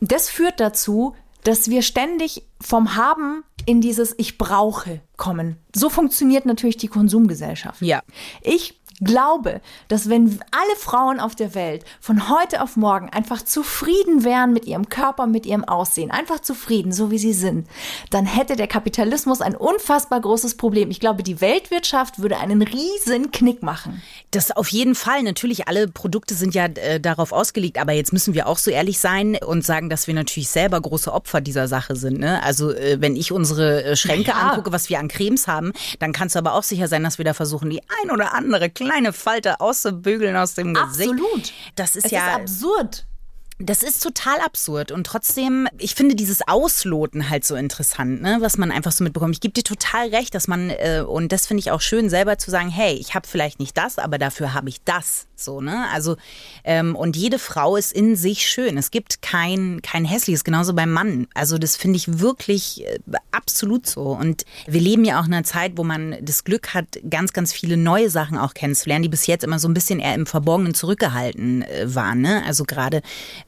das 0.02 0.30
führt 0.30 0.60
dazu, 0.60 1.16
dass 1.44 1.70
wir 1.70 1.82
ständig 1.82 2.44
vom 2.60 2.96
Haben 2.96 3.44
in 3.66 3.82
dieses 3.82 4.14
Ich 4.18 4.38
brauche 4.38 5.02
kommen. 5.18 5.58
So 5.76 5.90
funktioniert 5.90 6.46
natürlich 6.46 6.78
die 6.78 6.88
Konsumgesellschaft. 6.88 7.82
Ja. 7.82 8.02
Ich 8.42 8.81
glaube, 9.02 9.62
dass 9.88 10.10
wenn 10.10 10.40
alle 10.52 10.76
Frauen 10.78 11.20
auf 11.20 11.36
der 11.36 11.56
Welt 11.56 11.84
von 12.00 12.30
heute 12.30 12.62
auf 12.62 12.78
morgen 12.78 13.10
einfach 13.10 13.42
zufrieden 13.42 14.24
wären 14.24 14.54
mit 14.54 14.66
ihrem 14.66 14.90
Körper, 14.90 15.28
mit 15.28 15.46
ihrem 15.46 15.64
Aussehen, 15.64 16.12
einfach 16.12 16.40
zufrieden, 16.40 16.92
so 16.92 17.12
wie 17.12 17.18
sie 17.18 17.34
sind, 17.34 17.68
dann 18.12 18.26
hätte 18.26 18.56
der 18.56 18.68
Kapitalismus 18.68 19.42
ein 19.42 19.56
unfassbar 19.56 20.22
großes 20.22 20.56
Problem. 20.56 20.92
Ich 20.92 21.00
glaube, 21.00 21.24
die 21.24 21.42
Weltwirtschaft 21.42 22.20
würde 22.20 22.38
einen 22.38 22.62
riesen 22.62 23.32
Knick 23.32 23.64
machen. 23.64 24.02
Das 24.30 24.52
auf 24.52 24.70
jeden 24.70 24.96
Fall. 24.96 25.24
Natürlich, 25.24 25.68
alle 25.68 25.88
Produkte 25.88 26.36
sind 26.36 26.54
ja 26.54 26.66
äh, 26.66 27.00
darauf 27.00 27.32
ausgelegt, 27.32 27.80
aber 27.80 27.94
jetzt 27.94 28.14
müssen 28.14 28.34
wir 28.34 28.48
auch 28.48 28.58
so 28.58 28.70
ehrlich 28.72 29.00
sein 29.00 29.38
und 29.44 29.66
sagen, 29.66 29.90
dass 29.90 30.08
wir 30.08 30.14
natürlich 30.14 30.50
selber 30.50 30.80
große 30.80 31.12
Opfer 31.12 31.42
dieser 31.42 31.68
Sache 31.68 31.96
sind. 31.96 32.20
Ne? 32.20 32.42
Also 32.44 32.72
äh, 32.72 32.98
wenn 33.02 33.16
ich 33.16 33.32
unsere 33.32 33.84
äh, 33.84 33.96
Schränke 33.96 34.30
ja. 34.30 34.50
angucke, 34.50 34.72
was 34.72 34.90
wir 34.90 35.00
an 35.00 35.08
Cremes 35.08 35.48
haben, 35.48 35.74
dann 36.00 36.14
kannst 36.14 36.36
du 36.36 36.40
aber 36.40 36.54
auch 36.54 36.64
sicher 36.64 36.88
sein, 36.88 37.04
dass 37.04 37.18
wir 37.18 37.26
da 37.26 37.34
versuchen, 37.34 37.70
die 37.70 37.82
ein 38.04 38.12
oder 38.12 38.34
andere 38.34 38.70
kleine 38.70 38.91
Falte 39.14 39.60
auszubügeln 39.60 40.36
aus 40.36 40.54
dem 40.54 40.74
Gesicht. 40.74 41.12
Absolut. 41.12 41.54
Das 41.76 41.96
ist 41.96 42.06
es 42.06 42.12
ja 42.12 42.28
ist 42.28 42.42
absurd. 42.42 43.06
Das 43.64 43.84
ist 43.84 44.02
total 44.02 44.40
absurd 44.40 44.92
und 44.92 45.06
trotzdem, 45.06 45.68
ich 45.78 45.94
finde 45.94 46.16
dieses 46.16 46.48
Ausloten 46.48 47.30
halt 47.30 47.46
so 47.46 47.56
interessant, 47.56 48.22
ne, 48.22 48.38
was 48.40 48.58
man 48.58 48.72
einfach 48.72 48.92
so 48.92 49.04
mitbekommt. 49.04 49.36
Ich 49.36 49.42
gebe 49.42 49.54
dir 49.54 49.64
total 49.64 50.10
recht, 50.10 50.34
dass 50.34 50.48
man 50.48 50.72
äh, 50.72 51.04
und 51.08 51.32
das 51.32 51.46
finde 51.46 51.60
ich 51.60 51.70
auch 51.70 51.82
schön, 51.82 52.10
selber 52.10 52.38
zu 52.38 52.50
sagen, 52.50 52.70
hey, 52.70 52.94
ich 52.96 53.14
habe 53.14 53.28
vielleicht 53.28 53.60
nicht 53.60 53.78
das, 53.78 54.00
aber 54.00 54.18
dafür 54.18 54.54
habe 54.56 54.70
ich 54.70 54.82
das, 54.84 55.28
so 55.36 55.62
ne. 55.62 55.86
Also 55.94 56.18
ähm, 56.64 56.96
und 56.96 57.16
jede 57.16 57.38
Frau 57.38 57.76
ist 57.76 57.94
in 57.94 58.16
sich 58.16 58.48
schön. 58.48 58.78
Es 58.78 58.90
gibt 58.90 59.22
kein 59.22 59.82
kein 59.84 60.06
hässliches, 60.06 60.44
genauso 60.44 60.74
beim 60.74 60.92
Mann. 60.92 61.28
Also 61.36 61.58
das 61.60 61.76
finde 61.76 61.98
ich 61.98 62.20
wirklich 62.20 62.86
äh, 62.88 63.00
absolut 63.32 63.86
so. 63.86 64.04
Und 64.04 64.44
wir 64.66 64.82
leben 64.82 65.06
ja 65.06 65.20
auch 65.20 65.28
in 65.28 65.34
einer 65.34 65.44
Zeit, 65.44 65.74
wo 65.76 65.84
man 65.84 66.16
das 66.22 66.44
Glück 66.44 66.74
hat, 66.74 67.00
ganz 67.10 67.32
ganz 67.32 67.54
viele 67.54 67.78
neue 67.78 68.10
Sachen 68.10 68.40
auch 68.40 68.56
kennenzulernen, 68.56 69.04
die 69.04 69.10
bis 69.10 69.28
jetzt 69.28 69.44
immer 69.44 69.60
so 69.60 69.68
ein 69.68 69.76
bisschen 69.76 70.00
eher 70.00 70.16
im 70.16 70.26
Verborgenen 70.26 70.74
zurückgehalten 70.74 71.62
äh, 71.62 71.94
waren. 71.94 72.22
Ne? 72.22 72.44
Also 72.46 72.64
gerade 72.64 73.02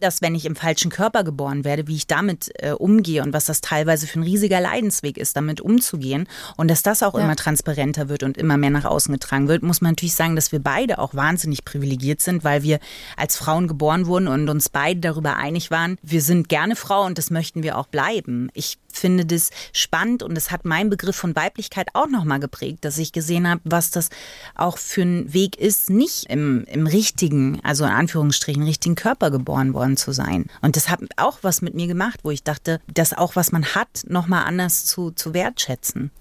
dass 0.04 0.22
wenn 0.22 0.36
ich 0.36 0.46
im 0.46 0.56
falschen 0.56 0.92
Körper 0.92 1.24
geboren 1.24 1.64
werde, 1.64 1.88
wie 1.88 1.96
ich 1.96 2.08
damit 2.08 2.52
äh, 2.62 2.72
umgehe 2.72 3.24
und 3.24 3.34
was 3.34 3.46
das 3.46 3.62
teilweise 3.62 4.06
für 4.06 4.20
ein 4.20 4.24
riesiger 4.24 4.60
Leidensweg 4.62 5.18
ist, 5.18 5.36
damit 5.36 5.62
umzugehen 5.62 6.28
und 6.58 6.70
dass 6.70 6.84
das 6.84 7.02
auch 7.02 7.14
Ja. 7.16 7.22
immer 7.24 7.36
transparenter 7.36 8.10
wird 8.10 8.24
und 8.24 8.38
immer 8.38 8.58
mehr 8.58 8.70
nach 8.70 8.86
außen 8.86 9.12
getragen 9.14 9.48
wird, 9.48 9.64
muss 9.64 9.82
man 9.82 9.92
natürlich 9.92 10.16
sagen, 10.16 10.36
dass 10.36 10.52
wir 10.52 10.60
beide 10.60 11.00
auch 11.00 11.16
wahnsinnig 11.16 11.64
privilegiert 11.66 12.22
sind, 12.22 12.44
weil 12.44 12.64
wir 12.64 12.80
als 13.18 13.38
Frauen 13.38 13.68
geboren 13.68 14.06
wurden 14.06 14.28
und 14.28 14.50
uns 14.50 14.70
beide 14.70 15.00
darüber 15.00 15.38
einig 15.38 15.72
waren, 15.72 15.98
wir 16.02 16.22
sind 16.22 16.50
gerne 16.50 16.76
Frau 16.76 17.06
und 17.06 17.18
das 17.18 17.30
möchten 17.30 17.64
wir 17.64 17.78
auch 17.78 17.88
bleiben. 17.88 18.50
Ich 18.54 18.78
finde 18.98 19.26
das 19.26 19.50
spannend 19.72 20.24
und 20.24 20.38
es 20.38 20.52
hat 20.52 20.66
meinen 20.66 20.90
Begriff 20.90 21.16
von 21.16 21.36
Weiblichkeit 21.36 21.90
auch 21.94 22.08
nochmal 22.08 22.40
geprägt, 22.40 22.86
dass 22.86 22.98
ich 22.98 23.12
gesehen 23.12 23.50
habe, 23.50 23.62
was 23.64 23.92
das 23.92 24.10
auch 24.56 24.78
für 24.78 25.04
ein 25.04 25.34
Weg 25.34 25.58
ist, 25.58 25.90
nicht 25.90 26.26
im, 26.30 26.66
im 26.66 26.88
richtigen, 26.88 27.60
also 27.64 27.84
in 27.86 27.92
Anführungsstrichen, 27.92 28.64
richtigen 28.64 28.96
Körper 28.96 29.32
geboren 29.32 29.74
worden 29.74 29.98
zu 29.98 30.12
sein. 30.12 30.46
Und 30.62 30.76
das 30.76 30.90
hat 30.90 31.00
auch 31.18 31.40
was 31.42 31.62
mit 31.62 31.74
mir 31.74 31.88
gemacht, 31.88 32.20
wo 32.24 32.32
ich 32.32 32.44
dachte, 32.44 32.80
das 32.94 33.14
auch, 33.14 33.36
was 33.36 33.52
man 33.52 33.66
hat, 33.76 34.04
nochmal 34.08 34.46
anders 34.46 34.86
zu, 34.86 35.12
zu 35.12 35.34
wertschätzen. 35.34 36.12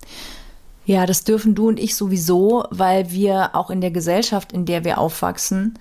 Ja, 0.84 1.06
das 1.06 1.22
dürfen 1.22 1.54
du 1.54 1.68
und 1.68 1.78
ich 1.78 1.94
sowieso, 1.94 2.64
weil 2.70 3.10
wir 3.12 3.54
auch 3.54 3.70
in 3.70 3.80
der 3.80 3.92
Gesellschaft, 3.92 4.52
in 4.52 4.64
der 4.64 4.84
wir 4.84 4.98
aufwachsen, 4.98 5.78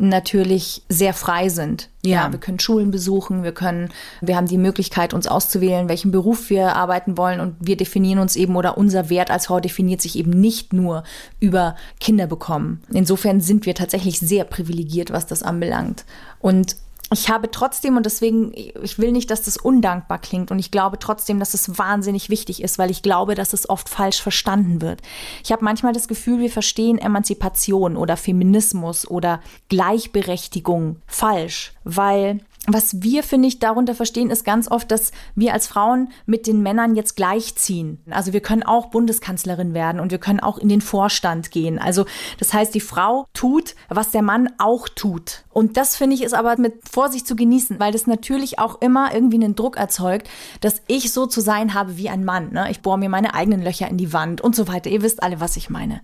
natürlich 0.00 0.82
sehr 0.88 1.12
frei 1.12 1.48
sind. 1.48 1.88
Ja. 2.02 2.32
wir 2.32 2.40
können 2.40 2.58
Schulen 2.58 2.90
besuchen, 2.90 3.42
wir 3.42 3.52
können, 3.52 3.90
wir 4.22 4.36
haben 4.36 4.46
die 4.46 4.56
Möglichkeit, 4.56 5.12
uns 5.12 5.26
auszuwählen, 5.26 5.88
welchen 5.90 6.10
Beruf 6.10 6.48
wir 6.48 6.74
arbeiten 6.74 7.18
wollen 7.18 7.40
und 7.40 7.56
wir 7.60 7.76
definieren 7.76 8.18
uns 8.18 8.36
eben 8.36 8.56
oder 8.56 8.78
unser 8.78 9.10
Wert 9.10 9.30
als 9.30 9.46
Frau 9.46 9.60
definiert 9.60 10.00
sich 10.00 10.16
eben 10.16 10.30
nicht 10.30 10.72
nur 10.72 11.04
über 11.40 11.76
Kinder 12.00 12.26
bekommen. 12.26 12.82
Insofern 12.90 13.42
sind 13.42 13.66
wir 13.66 13.74
tatsächlich 13.74 14.18
sehr 14.18 14.44
privilegiert, 14.44 15.10
was 15.10 15.26
das 15.26 15.42
anbelangt. 15.42 16.06
Und 16.40 16.76
ich 17.12 17.28
habe 17.28 17.50
trotzdem, 17.50 17.96
und 17.96 18.06
deswegen, 18.06 18.52
ich 18.54 18.98
will 18.98 19.10
nicht, 19.10 19.30
dass 19.30 19.42
das 19.42 19.56
undankbar 19.56 20.18
klingt, 20.18 20.50
und 20.50 20.60
ich 20.60 20.70
glaube 20.70 20.98
trotzdem, 20.98 21.40
dass 21.40 21.54
es 21.54 21.76
wahnsinnig 21.76 22.30
wichtig 22.30 22.62
ist, 22.62 22.78
weil 22.78 22.90
ich 22.90 23.02
glaube, 23.02 23.34
dass 23.34 23.52
es 23.52 23.68
oft 23.68 23.88
falsch 23.88 24.22
verstanden 24.22 24.80
wird. 24.80 25.02
Ich 25.42 25.50
habe 25.50 25.64
manchmal 25.64 25.92
das 25.92 26.06
Gefühl, 26.06 26.38
wir 26.38 26.50
verstehen 26.50 26.98
Emanzipation 26.98 27.96
oder 27.96 28.16
Feminismus 28.16 29.08
oder 29.08 29.40
Gleichberechtigung 29.68 30.96
falsch, 31.06 31.72
weil 31.82 32.40
was 32.66 33.02
wir, 33.02 33.22
finde 33.22 33.48
ich, 33.48 33.58
darunter 33.58 33.94
verstehen, 33.94 34.30
ist 34.30 34.44
ganz 34.44 34.70
oft, 34.70 34.90
dass 34.90 35.12
wir 35.34 35.54
als 35.54 35.66
Frauen 35.66 36.10
mit 36.26 36.46
den 36.46 36.62
Männern 36.62 36.94
jetzt 36.94 37.16
gleichziehen. 37.16 38.02
Also 38.10 38.32
wir 38.32 38.40
können 38.40 38.62
auch 38.62 38.86
Bundeskanzlerin 38.86 39.72
werden 39.72 39.98
und 39.98 40.10
wir 40.10 40.18
können 40.18 40.40
auch 40.40 40.58
in 40.58 40.68
den 40.68 40.82
Vorstand 40.82 41.50
gehen. 41.50 41.78
Also 41.78 42.04
das 42.38 42.52
heißt, 42.52 42.74
die 42.74 42.80
Frau 42.80 43.26
tut, 43.32 43.74
was 43.88 44.10
der 44.10 44.22
Mann 44.22 44.50
auch 44.58 44.88
tut. 44.88 45.44
Und 45.48 45.78
das, 45.78 45.96
finde 45.96 46.14
ich, 46.14 46.22
ist 46.22 46.34
aber 46.34 46.58
mit 46.58 46.74
Vorsicht 46.88 47.26
zu 47.26 47.34
genießen, 47.34 47.80
weil 47.80 47.92
das 47.92 48.06
natürlich 48.06 48.58
auch 48.58 48.80
immer 48.82 49.12
irgendwie 49.14 49.42
einen 49.42 49.56
Druck 49.56 49.76
erzeugt, 49.78 50.28
dass 50.60 50.82
ich 50.86 51.12
so 51.12 51.26
zu 51.26 51.40
sein 51.40 51.72
habe 51.72 51.96
wie 51.96 52.10
ein 52.10 52.24
Mann. 52.24 52.52
Ne? 52.52 52.70
Ich 52.70 52.82
bohre 52.82 52.98
mir 52.98 53.08
meine 53.08 53.34
eigenen 53.34 53.62
Löcher 53.62 53.88
in 53.88 53.96
die 53.96 54.12
Wand 54.12 54.42
und 54.42 54.54
so 54.54 54.68
weiter. 54.68 54.90
Ihr 54.90 55.02
wisst 55.02 55.22
alle, 55.22 55.40
was 55.40 55.56
ich 55.56 55.70
meine. 55.70 56.02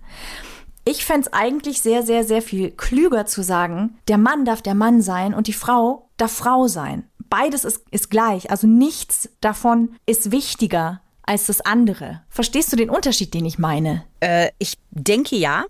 Ich 0.89 1.03
fänd's 1.03 1.27
eigentlich 1.33 1.81
sehr, 1.81 2.01
sehr, 2.01 2.23
sehr 2.23 2.41
viel 2.41 2.71
klüger 2.71 3.25
zu 3.25 3.43
sagen, 3.43 3.97
der 4.07 4.17
Mann 4.17 4.45
darf 4.45 4.61
der 4.61 4.73
Mann 4.73 5.01
sein 5.01 5.33
und 5.33 5.47
die 5.47 5.53
Frau 5.53 6.07
darf 6.15 6.31
Frau 6.31 6.69
sein. 6.69 7.03
Beides 7.29 7.65
ist, 7.65 7.81
ist 7.91 8.09
gleich. 8.09 8.51
Also 8.51 8.67
nichts 8.67 9.27
davon 9.41 9.97
ist 10.05 10.31
wichtiger 10.31 11.01
als 11.23 11.47
das 11.47 11.59
andere. 11.59 12.21
Verstehst 12.29 12.71
du 12.71 12.77
den 12.77 12.89
Unterschied, 12.89 13.33
den 13.33 13.43
ich 13.43 13.59
meine? 13.59 14.05
Äh, 14.21 14.51
ich 14.59 14.77
denke 14.91 15.35
ja. 15.35 15.65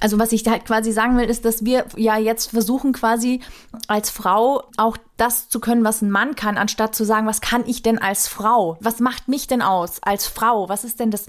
Also 0.00 0.18
was 0.18 0.32
ich 0.32 0.46
halt 0.46 0.64
quasi 0.64 0.90
sagen 0.90 1.18
will, 1.18 1.28
ist, 1.28 1.44
dass 1.44 1.66
wir 1.66 1.84
ja 1.96 2.16
jetzt 2.16 2.52
versuchen 2.52 2.94
quasi 2.94 3.40
als 3.88 4.08
Frau 4.08 4.62
auch 4.78 4.96
das 5.18 5.50
zu 5.50 5.60
können, 5.60 5.84
was 5.84 6.00
ein 6.00 6.10
Mann 6.10 6.34
kann, 6.34 6.56
anstatt 6.56 6.94
zu 6.94 7.04
sagen, 7.04 7.26
was 7.26 7.42
kann 7.42 7.64
ich 7.66 7.82
denn 7.82 7.98
als 7.98 8.26
Frau? 8.26 8.78
Was 8.80 9.00
macht 9.00 9.28
mich 9.28 9.46
denn 9.48 9.60
aus 9.60 10.02
als 10.02 10.26
Frau? 10.26 10.70
Was 10.70 10.82
ist 10.82 10.98
denn 10.98 11.10
das 11.10 11.26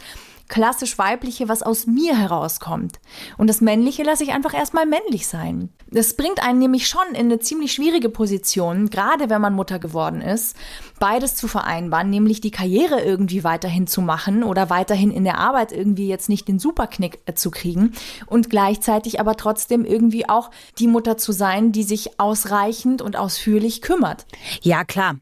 klassisch 0.47 0.97
weibliche, 0.97 1.49
was 1.49 1.61
aus 1.61 1.87
mir 1.87 2.17
herauskommt? 2.17 2.99
Und 3.37 3.47
das 3.47 3.61
männliche 3.61 4.03
lasse 4.03 4.23
ich 4.23 4.31
einfach 4.31 4.53
erstmal 4.53 4.85
männlich 4.85 5.27
sein. 5.27 5.69
Das 5.89 6.15
bringt 6.15 6.43
einen 6.43 6.59
nämlich 6.59 6.87
schon 6.87 7.07
in 7.11 7.27
eine 7.27 7.39
ziemlich 7.39 7.73
schwierige 7.73 8.09
Position, 8.09 8.89
gerade 8.89 9.29
wenn 9.29 9.41
man 9.41 9.53
Mutter 9.53 9.79
geworden 9.79 10.21
ist, 10.21 10.55
beides 10.99 11.35
zu 11.35 11.47
vereinbaren, 11.47 12.09
nämlich 12.09 12.41
die 12.41 12.51
Karriere 12.51 13.01
irgendwie 13.01 13.43
weiterhin 13.43 13.87
zu 13.87 14.01
machen 14.01 14.43
oder 14.43 14.69
weiterhin 14.69 15.11
in 15.11 15.23
der 15.23 15.37
Arbeit 15.37 15.71
irgendwie 15.71 16.07
jetzt 16.07 16.29
nicht 16.29 16.47
den 16.47 16.59
Superknick 16.59 17.19
äh, 17.25 17.33
zu 17.33 17.51
kriegen 17.51 17.93
und 18.25 18.49
gleichzeitig 18.49 19.19
aber 19.19 19.35
trotzdem 19.35 19.85
irgendwie 19.85 20.27
auch 20.27 20.51
die 20.79 20.87
Mutter 20.87 21.17
zu 21.17 21.31
sein, 21.31 21.71
die 21.71 21.83
sich 21.83 22.19
ausreichend 22.19 23.01
und 23.01 23.15
ausführlich 23.15 23.81
kümmert. 23.81 24.25
Ja, 24.61 24.83
klar. 24.83 25.17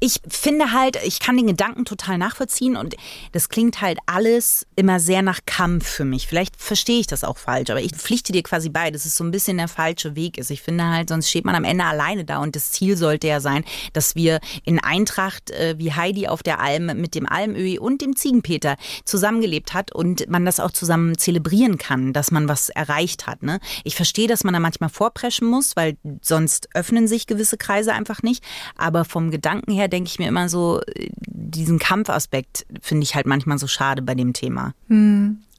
Ich 0.00 0.20
finde 0.28 0.72
halt, 0.72 0.98
ich 1.04 1.20
kann 1.20 1.36
den 1.36 1.46
Gedanken 1.46 1.84
total 1.84 2.18
nachvollziehen 2.18 2.76
und 2.76 2.96
das 3.30 3.48
klingt 3.48 3.80
halt 3.80 3.98
alles 4.06 4.66
immer 4.74 4.98
sehr 4.98 5.22
nach 5.22 5.40
Kampf 5.46 5.86
für 5.86 6.04
mich. 6.04 6.26
Vielleicht 6.26 6.60
verstehe 6.60 6.98
ich 6.98 7.06
das 7.06 7.22
auch 7.22 7.38
falsch, 7.38 7.70
aber 7.70 7.80
ich 7.80 7.92
pflichte 7.92 8.32
dir 8.32 8.42
quasi 8.42 8.68
bei, 8.68 8.90
dass 8.90 9.06
es 9.06 9.16
so 9.16 9.22
ein 9.22 9.30
bisschen 9.30 9.58
der 9.58 9.68
falsche 9.68 10.16
Weg 10.16 10.38
ist. 10.38 10.50
Ich 10.50 10.62
finde 10.62 10.88
halt, 10.88 11.08
sonst 11.08 11.30
steht 11.30 11.44
man 11.44 11.54
am 11.54 11.64
Ende 11.64 11.84
alleine 11.84 12.24
da 12.24 12.38
und 12.38 12.56
das 12.56 12.72
Ziel 12.72 12.96
sollte 12.96 13.28
ja 13.28 13.40
sein, 13.40 13.64
dass 13.92 14.16
wir 14.16 14.40
in 14.64 14.82
Eintracht 14.82 15.11
äh, 15.50 15.74
wie 15.78 15.92
Heidi 15.92 16.28
auf 16.28 16.42
der 16.42 16.60
Alm 16.60 16.86
mit 17.00 17.14
dem 17.14 17.26
Almöhi 17.26 17.78
und 17.78 18.00
dem 18.00 18.16
Ziegenpeter 18.16 18.76
zusammengelebt 19.04 19.74
hat 19.74 19.92
und 19.92 20.28
man 20.28 20.44
das 20.44 20.60
auch 20.60 20.70
zusammen 20.70 21.18
zelebrieren 21.18 21.78
kann, 21.78 22.12
dass 22.12 22.30
man 22.30 22.48
was 22.48 22.68
erreicht 22.68 23.26
hat. 23.26 23.42
Ne? 23.42 23.60
Ich 23.84 23.96
verstehe, 23.96 24.28
dass 24.28 24.44
man 24.44 24.54
da 24.54 24.60
manchmal 24.60 24.90
vorpreschen 24.90 25.48
muss, 25.48 25.76
weil 25.76 25.96
sonst 26.20 26.68
öffnen 26.74 27.08
sich 27.08 27.26
gewisse 27.26 27.56
Kreise 27.56 27.92
einfach 27.92 28.22
nicht. 28.22 28.44
Aber 28.76 29.04
vom 29.04 29.30
Gedanken 29.30 29.72
her 29.72 29.88
denke 29.88 30.08
ich 30.08 30.18
mir 30.18 30.28
immer 30.28 30.48
so, 30.48 30.80
äh, 30.80 31.10
diesen 31.16 31.78
Kampfaspekt 31.78 32.66
finde 32.80 33.04
ich 33.04 33.14
halt 33.14 33.26
manchmal 33.26 33.58
so 33.58 33.66
schade 33.66 34.02
bei 34.02 34.14
dem 34.14 34.32
Thema. 34.32 34.74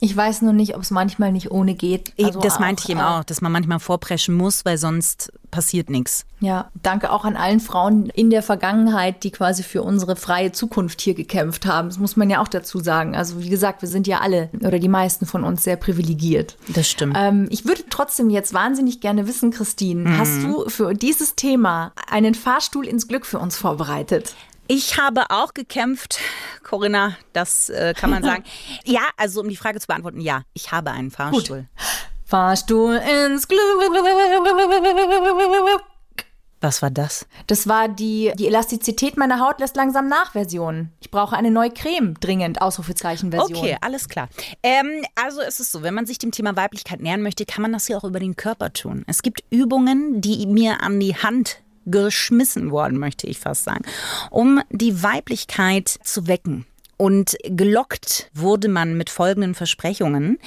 Ich 0.03 0.17
weiß 0.17 0.41
nur 0.41 0.51
nicht, 0.51 0.75
ob 0.75 0.81
es 0.81 0.91
manchmal 0.91 1.31
nicht 1.31 1.49
ohne 1.49 1.75
geht. 1.75 2.11
Also 2.21 2.41
das 2.41 2.59
meinte 2.59 2.81
auch, 2.81 2.83
ich 2.83 2.91
eben 2.91 2.99
äh, 2.99 3.03
auch, 3.03 3.23
dass 3.23 3.39
man 3.39 3.53
manchmal 3.53 3.79
vorpreschen 3.79 4.35
muss, 4.35 4.65
weil 4.65 4.77
sonst 4.77 5.31
passiert 5.49 5.89
nichts. 5.89 6.25
Ja, 6.41 6.69
danke 6.81 7.09
auch 7.09 7.23
an 7.23 7.37
allen 7.37 7.61
Frauen 7.61 8.09
in 8.09 8.29
der 8.29 8.43
Vergangenheit, 8.43 9.23
die 9.23 9.31
quasi 9.31 9.63
für 9.63 9.81
unsere 9.81 10.17
freie 10.17 10.51
Zukunft 10.51 10.99
hier 10.99 11.13
gekämpft 11.13 11.65
haben. 11.65 11.87
Das 11.87 11.99
muss 11.99 12.17
man 12.17 12.29
ja 12.29 12.41
auch 12.41 12.49
dazu 12.49 12.79
sagen. 12.79 13.15
Also 13.15 13.39
wie 13.39 13.47
gesagt, 13.47 13.81
wir 13.81 13.87
sind 13.87 14.05
ja 14.05 14.19
alle 14.19 14.49
oder 14.59 14.77
die 14.77 14.89
meisten 14.89 15.25
von 15.25 15.45
uns 15.45 15.63
sehr 15.63 15.77
privilegiert. 15.77 16.57
Das 16.67 16.89
stimmt. 16.89 17.15
Ähm, 17.17 17.47
ich 17.49 17.63
würde 17.63 17.83
trotzdem 17.89 18.29
jetzt 18.29 18.53
wahnsinnig 18.53 18.99
gerne 18.99 19.25
wissen, 19.25 19.51
Christine, 19.51 20.17
hast 20.17 20.43
du 20.43 20.67
für 20.67 20.93
dieses 20.95 21.35
Thema 21.35 21.93
einen 22.11 22.35
Fahrstuhl 22.35 22.85
ins 22.85 23.07
Glück 23.07 23.25
für 23.25 23.39
uns 23.39 23.55
vorbereitet? 23.55 24.35
Ich 24.67 24.97
habe 24.97 25.29
auch 25.29 25.53
gekämpft, 25.53 26.19
Corinna, 26.63 27.17
das 27.33 27.69
äh, 27.69 27.93
kann 27.95 28.09
man 28.09 28.23
sagen. 28.23 28.43
ja, 28.85 29.01
also 29.17 29.41
um 29.41 29.49
die 29.49 29.57
Frage 29.57 29.79
zu 29.79 29.87
beantworten, 29.87 30.21
ja, 30.21 30.43
ich 30.53 30.71
habe 30.71 30.91
einen 30.91 31.11
Fahrstuhl. 31.11 31.67
Fahrstuhl 32.25 32.95
ins 32.95 33.47
Glück. 33.47 33.59
Was 36.63 36.81
war 36.81 36.91
das? 36.91 37.27
Das 37.47 37.67
war 37.67 37.89
die, 37.89 38.31
die 38.35 38.47
Elastizität 38.47 39.17
meiner 39.17 39.41
Haut 39.41 39.59
lässt 39.59 39.75
langsam 39.75 40.07
nach 40.07 40.31
Version. 40.31 40.93
Ich 41.01 41.11
brauche 41.11 41.35
eine 41.35 41.51
neue 41.51 41.71
Creme, 41.71 42.13
dringend, 42.21 42.61
Ausrufezeichen 42.61 43.31
Version. 43.31 43.59
Okay, 43.59 43.77
alles 43.81 44.07
klar. 44.07 44.29
Ähm, 44.63 45.03
also 45.21 45.41
es 45.41 45.59
ist 45.59 45.73
so, 45.73 45.83
wenn 45.83 45.93
man 45.93 46.05
sich 46.05 46.19
dem 46.19 46.31
Thema 46.31 46.55
Weiblichkeit 46.55 47.01
nähern 47.01 47.21
möchte, 47.21 47.45
kann 47.45 47.63
man 47.63 47.73
das 47.73 47.89
ja 47.89 47.97
auch 47.97 48.05
über 48.05 48.21
den 48.21 48.37
Körper 48.37 48.71
tun. 48.71 49.03
Es 49.07 49.23
gibt 49.23 49.43
Übungen, 49.49 50.21
die 50.21 50.47
mir 50.47 50.81
an 50.81 51.01
die 51.01 51.17
Hand 51.17 51.62
geschmissen 51.85 52.71
worden, 52.71 52.97
möchte 52.97 53.27
ich 53.27 53.39
fast 53.39 53.63
sagen, 53.63 53.83
um 54.29 54.61
die 54.69 55.03
Weiblichkeit 55.03 55.87
zu 56.03 56.27
wecken. 56.27 56.65
Und 56.97 57.35
gelockt 57.43 58.29
wurde 58.33 58.69
man 58.69 58.95
mit 58.95 59.09
folgenden 59.09 59.55
Versprechungen, 59.55 60.37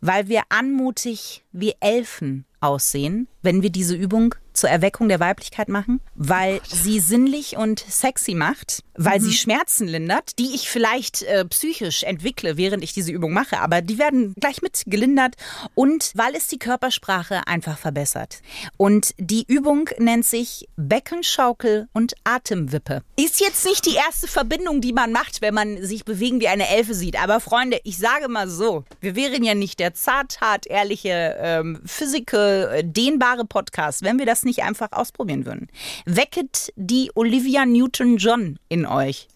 weil 0.00 0.28
wir 0.28 0.42
anmutig 0.48 1.44
wie 1.52 1.74
Elfen 1.80 2.46
aussehen, 2.60 3.28
wenn 3.42 3.62
wir 3.62 3.70
diese 3.70 3.94
Übung 3.94 4.34
zur 4.52 4.70
Erweckung 4.70 5.08
der 5.08 5.20
Weiblichkeit 5.20 5.68
machen, 5.68 6.00
weil 6.14 6.60
sie 6.66 7.00
sinnlich 7.00 7.56
und 7.56 7.80
sexy 7.88 8.34
macht, 8.34 8.82
weil 8.94 9.20
sie 9.20 9.32
Schmerzen 9.32 9.88
lindert, 9.88 10.38
die 10.38 10.54
ich 10.54 10.68
vielleicht 10.68 11.22
äh, 11.22 11.44
psychisch 11.46 12.02
entwickle, 12.02 12.56
während 12.56 12.84
ich 12.84 12.92
diese 12.92 13.12
Übung 13.12 13.32
mache, 13.32 13.58
aber 13.60 13.80
die 13.80 13.98
werden 13.98 14.34
gleich 14.38 14.60
mit 14.60 14.82
gelindert. 14.86 15.36
Und 15.74 16.12
weil 16.14 16.34
es 16.34 16.48
die 16.48 16.58
Körpersprache 16.58 17.46
einfach 17.46 17.78
verbessert. 17.78 18.42
Und 18.76 19.14
die 19.18 19.44
Übung 19.46 19.88
nennt 19.98 20.26
sich 20.26 20.68
Beckenschaukel 20.76 21.88
und 21.92 22.14
Atemwippe. 22.24 23.02
Ist 23.16 23.40
jetzt 23.40 23.64
nicht 23.64 23.86
die 23.86 23.94
erste 23.94 24.28
Verbindung, 24.28 24.80
die 24.80 24.92
man 24.92 25.12
macht, 25.12 25.40
wenn 25.40 25.54
man 25.54 25.82
sich 25.82 26.04
bewegen 26.04 26.40
wie 26.40 26.48
eine 26.48 26.68
Elfe 26.68 26.94
sieht, 26.94 27.20
aber 27.20 27.40
Freunde, 27.40 27.80
ich 27.84 27.96
sage 27.96 28.28
mal 28.28 28.48
so, 28.48 28.84
wir 29.00 29.14
wären 29.16 29.42
ja 29.42 29.54
nicht 29.54 29.80
der 29.80 29.94
zart, 29.94 30.40
hart, 30.40 30.66
ehrliche, 30.66 31.36
ähm, 31.40 31.80
physical, 31.86 32.70
äh, 32.74 32.84
dehnbare 33.30 33.44
Podcast, 33.44 34.02
wenn 34.02 34.18
wir 34.18 34.26
das 34.26 34.44
nicht 34.44 34.62
einfach 34.62 34.92
ausprobieren 34.92 35.46
würden. 35.46 35.68
Wecket 36.04 36.72
die 36.76 37.10
Olivia 37.14 37.64
Newton-John 37.64 38.58
in 38.68 38.86
euch. 38.86 39.28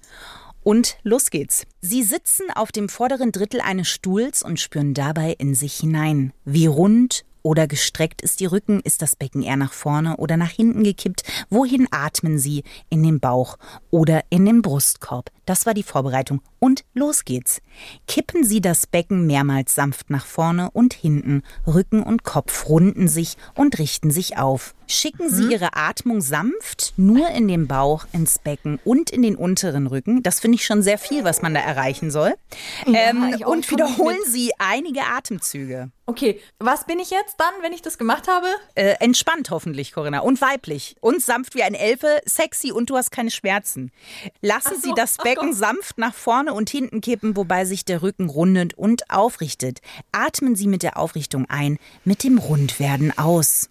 Und 0.62 0.96
los 1.02 1.30
geht's. 1.30 1.66
Sie 1.80 2.02
sitzen 2.02 2.50
auf 2.54 2.72
dem 2.72 2.88
vorderen 2.88 3.33
Drittel 3.33 3.61
eines 3.61 3.88
Stuhls 3.88 4.42
und 4.42 4.59
spüren 4.59 4.94
dabei 4.94 5.35
in 5.38 5.54
sich 5.54 5.74
hinein, 5.74 6.33
wie 6.44 6.66
rund 6.66 7.24
oder 7.42 7.66
gestreckt 7.66 8.22
ist 8.22 8.40
Ihr 8.40 8.52
Rücken? 8.52 8.80
Ist 8.80 9.02
das 9.02 9.16
Becken 9.16 9.42
eher 9.42 9.59
nach 9.59 9.74
vorne 9.74 10.16
oder 10.16 10.38
nach 10.38 10.50
hinten 10.50 10.83
gekippt? 10.83 11.24
Wohin 11.50 11.87
atmen 11.90 12.38
Sie? 12.38 12.64
In 12.88 13.02
den 13.02 13.20
Bauch 13.20 13.59
oder 13.90 14.22
in 14.30 14.46
den 14.46 14.62
Brustkorb? 14.62 15.30
Das 15.44 15.66
war 15.66 15.74
die 15.74 15.83
Vorbereitung. 15.83 16.40
Und 16.59 16.84
los 16.94 17.24
geht's. 17.24 17.61
Kippen 18.09 18.44
Sie 18.44 18.61
das 18.61 18.87
Becken 18.87 19.26
mehrmals 19.26 19.74
sanft 19.74 20.11
nach 20.11 20.26
vorne 20.26 20.70
und 20.70 20.94
hinten. 20.94 21.42
Rücken 21.66 22.02
und 22.02 22.24
Kopf 22.24 22.68
runden 22.68 23.09
sich 23.09 23.37
und 23.54 23.78
richten 23.78 24.11
sich 24.11 24.38
auf. 24.38 24.74
Schicken 24.87 25.30
Sie 25.30 25.50
Ihre 25.50 25.76
Atmung 25.76 26.20
sanft 26.20 26.92
nur 26.96 27.28
in 27.28 27.48
den 27.48 27.66
Bauch, 27.66 28.07
ins 28.12 28.38
Becken 28.38 28.78
und 28.85 29.11
in 29.11 29.22
den 29.22 29.35
unteren 29.37 29.87
Rücken. 29.87 30.22
Das 30.22 30.40
finde 30.40 30.57
ich 30.57 30.66
schon 30.66 30.83
sehr 30.83 30.98
viel, 30.98 31.24
was 31.24 31.42
man 31.42 31.54
da 31.54 31.61
erreichen 31.61 32.11
soll. 32.11 32.35
ähm, 32.87 33.33
ich 33.35 33.44
auch. 33.44 33.52
und 33.52 33.70
wiederholen. 33.70 34.18
Sie 34.26 34.52
einige 34.59 35.00
Atemzüge. 35.02 35.90
Okay, 36.07 36.38
was 36.59 36.85
bin 36.85 36.98
ich 36.98 37.09
jetzt 37.09 37.37
dann, 37.38 37.54
wenn 37.62 37.72
ich 37.72 37.80
das 37.80 37.96
gemacht 37.96 38.28
habe? 38.28 38.46
Äh, 38.74 38.96
entspannt 39.00 39.50
hoffentlich, 39.50 39.92
Corinna. 39.92 40.20
Und 40.20 40.40
weiblich. 40.42 40.96
Und 41.00 41.22
sanft 41.22 41.54
wie 41.54 41.62
ein 41.62 41.72
Elfe, 41.72 42.20
sexy 42.26 42.72
und 42.72 42.90
du 42.90 42.96
hast 42.96 43.11
keine 43.11 43.30
Schmerzen. 43.30 43.90
Lassen 44.42 44.74
so, 44.74 44.88
Sie 44.88 44.92
das 44.94 45.16
Becken 45.16 45.54
sanft 45.54 45.96
nach 45.96 46.14
vorne 46.14 46.52
und 46.52 46.68
hinten 46.68 46.84
kippen, 47.01 47.37
wobei 47.37 47.64
sich 47.64 47.85
der 47.85 48.03
Rücken 48.03 48.29
rundet 48.29 48.75
und 48.75 49.11
aufrichtet. 49.11 49.81
Atmen 50.12 50.57
Sie 50.57 50.66
mit 50.66 50.83
der 50.83 50.97
Aufrichtung 50.99 51.47
ein, 51.49 51.79
mit 52.05 52.25
dem 52.25 52.38
Rundwerden 52.38 53.16
aus. 53.18 53.68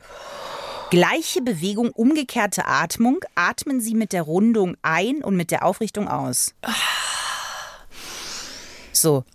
Gleiche 0.90 1.42
Bewegung, 1.42 1.90
umgekehrte 1.90 2.66
Atmung. 2.66 3.20
Atmen 3.36 3.82
Sie 3.82 3.96
mit 3.96 4.14
der 4.14 4.22
Rundung 4.24 4.78
ein 4.84 5.24
und 5.24 5.36
mit 5.36 5.50
der 5.52 5.66
Aufrichtung 5.66 6.08
aus. 6.08 6.54
So, 8.96 9.26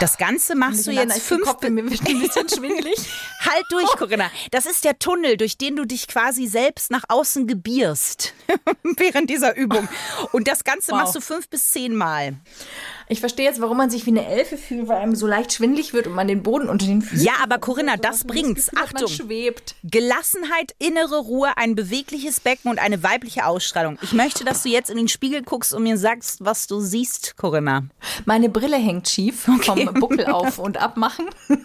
das 0.00 0.16
Ganze 0.16 0.56
machst 0.56 0.86
du 0.86 0.90
jetzt 0.90 1.20
fünf 1.20 1.44
Kopf, 1.46 1.62
mir 1.68 1.88
wird 1.88 2.00
ein 2.08 2.20
bisschen 2.20 2.48
schwindelig. 2.48 2.96
Halt 3.40 3.64
durch, 3.70 3.86
Corinna. 3.98 4.30
Das 4.50 4.64
ist 4.66 4.82
der 4.84 4.98
Tunnel, 4.98 5.36
durch 5.36 5.58
den 5.58 5.76
du 5.76 5.84
dich 5.84 6.08
quasi 6.08 6.46
selbst 6.46 6.90
nach 6.90 7.04
außen 7.08 7.46
gebierst 7.46 8.32
während 8.96 9.28
dieser 9.28 9.54
Übung. 9.56 9.86
Und 10.32 10.48
das 10.48 10.64
Ganze 10.64 10.92
Wow. 10.92 11.00
machst 11.00 11.14
du 11.14 11.20
fünf 11.20 11.48
bis 11.48 11.70
zehn 11.70 11.94
Mal. 11.94 12.34
Ich 13.08 13.20
verstehe 13.20 13.44
jetzt, 13.46 13.60
warum 13.60 13.76
man 13.76 13.90
sich 13.90 14.06
wie 14.06 14.10
eine 14.10 14.26
Elfe 14.26 14.56
fühlt, 14.56 14.88
weil 14.88 14.98
einem 14.98 15.14
so 15.14 15.26
leicht 15.26 15.52
schwindelig 15.52 15.92
wird 15.92 16.06
und 16.06 16.14
man 16.14 16.26
den 16.28 16.42
Boden 16.42 16.68
unter 16.68 16.86
den 16.86 17.02
Füßen. 17.02 17.24
Ja, 17.24 17.32
aber 17.42 17.58
Corinna, 17.58 17.96
das 17.96 18.24
Man 18.24 18.28
bringt's. 18.28 18.66
Gefühl 18.66 18.80
hat, 18.82 18.92
Man 18.94 19.04
Achtung. 19.04 19.16
schwebt. 19.26 19.74
Gelassenheit, 19.84 20.74
innere 20.78 21.18
Ruhe, 21.18 21.56
ein 21.56 21.74
bewegliches 21.74 22.40
Becken 22.40 22.70
und 22.70 22.78
eine 22.78 23.02
weibliche 23.02 23.46
Ausstrahlung. 23.46 23.98
Ich 24.02 24.12
möchte, 24.12 24.44
dass 24.44 24.62
du 24.62 24.68
jetzt 24.68 24.90
in 24.90 24.96
den 24.96 25.08
Spiegel 25.08 25.42
guckst 25.42 25.74
und 25.74 25.82
mir 25.82 25.98
sagst, 25.98 26.44
was 26.44 26.66
du 26.66 26.80
siehst, 26.80 27.36
Corinna. 27.36 27.84
Meine 28.24 28.48
Brille 28.48 28.76
hängt 28.76 29.08
schief 29.08 29.40
vom 29.42 29.60
Buckel 29.94 30.26
auf 30.26 30.58
und 30.58 30.78
abmachen. 30.78 31.26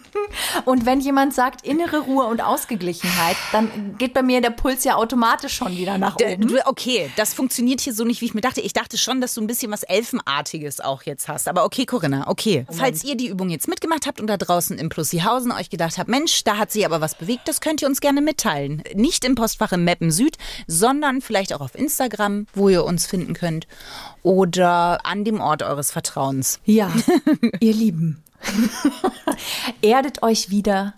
Und 0.64 0.86
wenn 0.86 1.00
jemand 1.00 1.34
sagt 1.34 1.66
innere 1.66 2.00
Ruhe 2.00 2.24
und 2.24 2.40
Ausgeglichenheit, 2.40 3.36
dann 3.52 3.96
geht 3.98 4.14
bei 4.14 4.22
mir 4.22 4.40
der 4.40 4.50
Puls 4.50 4.84
ja 4.84 4.94
automatisch 4.96 5.54
schon 5.54 5.76
wieder 5.76 5.98
nach 5.98 6.16
oben. 6.16 6.52
Okay, 6.66 7.10
das 7.16 7.34
funktioniert 7.34 7.80
hier 7.80 7.94
so 7.94 8.04
nicht, 8.04 8.20
wie 8.20 8.26
ich 8.26 8.34
mir 8.34 8.40
dachte. 8.40 8.60
Ich 8.60 8.72
dachte 8.72 8.96
schon, 8.98 9.20
dass 9.20 9.34
du 9.34 9.40
ein 9.40 9.46
bisschen 9.46 9.72
was 9.72 9.82
Elfenartiges 9.82 10.80
auch 10.80 11.02
jetzt 11.02 11.28
hast. 11.28 11.29
Aber 11.48 11.64
okay, 11.64 11.86
Corinna, 11.86 12.28
okay. 12.28 12.66
Falls 12.70 13.04
ihr 13.04 13.16
die 13.16 13.28
Übung 13.28 13.50
jetzt 13.50 13.68
mitgemacht 13.68 14.06
habt 14.06 14.20
und 14.20 14.26
da 14.26 14.36
draußen 14.36 14.78
im 14.78 14.88
Plusihausen 14.88 15.52
euch 15.52 15.70
gedacht 15.70 15.98
habt, 15.98 16.08
Mensch, 16.08 16.44
da 16.44 16.56
hat 16.56 16.70
sie 16.70 16.84
aber 16.84 17.00
was 17.00 17.14
bewegt, 17.14 17.46
das 17.46 17.60
könnt 17.60 17.82
ihr 17.82 17.88
uns 17.88 18.00
gerne 18.00 18.20
mitteilen. 18.20 18.82
Nicht 18.94 19.24
im 19.24 19.34
Postfach 19.34 19.72
im 19.72 19.84
Mappen 19.84 20.10
Süd, 20.10 20.36
sondern 20.66 21.20
vielleicht 21.20 21.52
auch 21.52 21.60
auf 21.60 21.74
Instagram, 21.74 22.46
wo 22.54 22.68
ihr 22.68 22.84
uns 22.84 23.06
finden 23.06 23.34
könnt. 23.34 23.66
Oder 24.22 25.04
an 25.04 25.24
dem 25.24 25.40
Ort 25.40 25.62
eures 25.62 25.90
Vertrauens. 25.90 26.60
Ja, 26.64 26.92
ihr 27.60 27.74
Lieben. 27.74 28.22
Erdet 29.82 30.22
euch 30.22 30.50
wieder, 30.50 30.94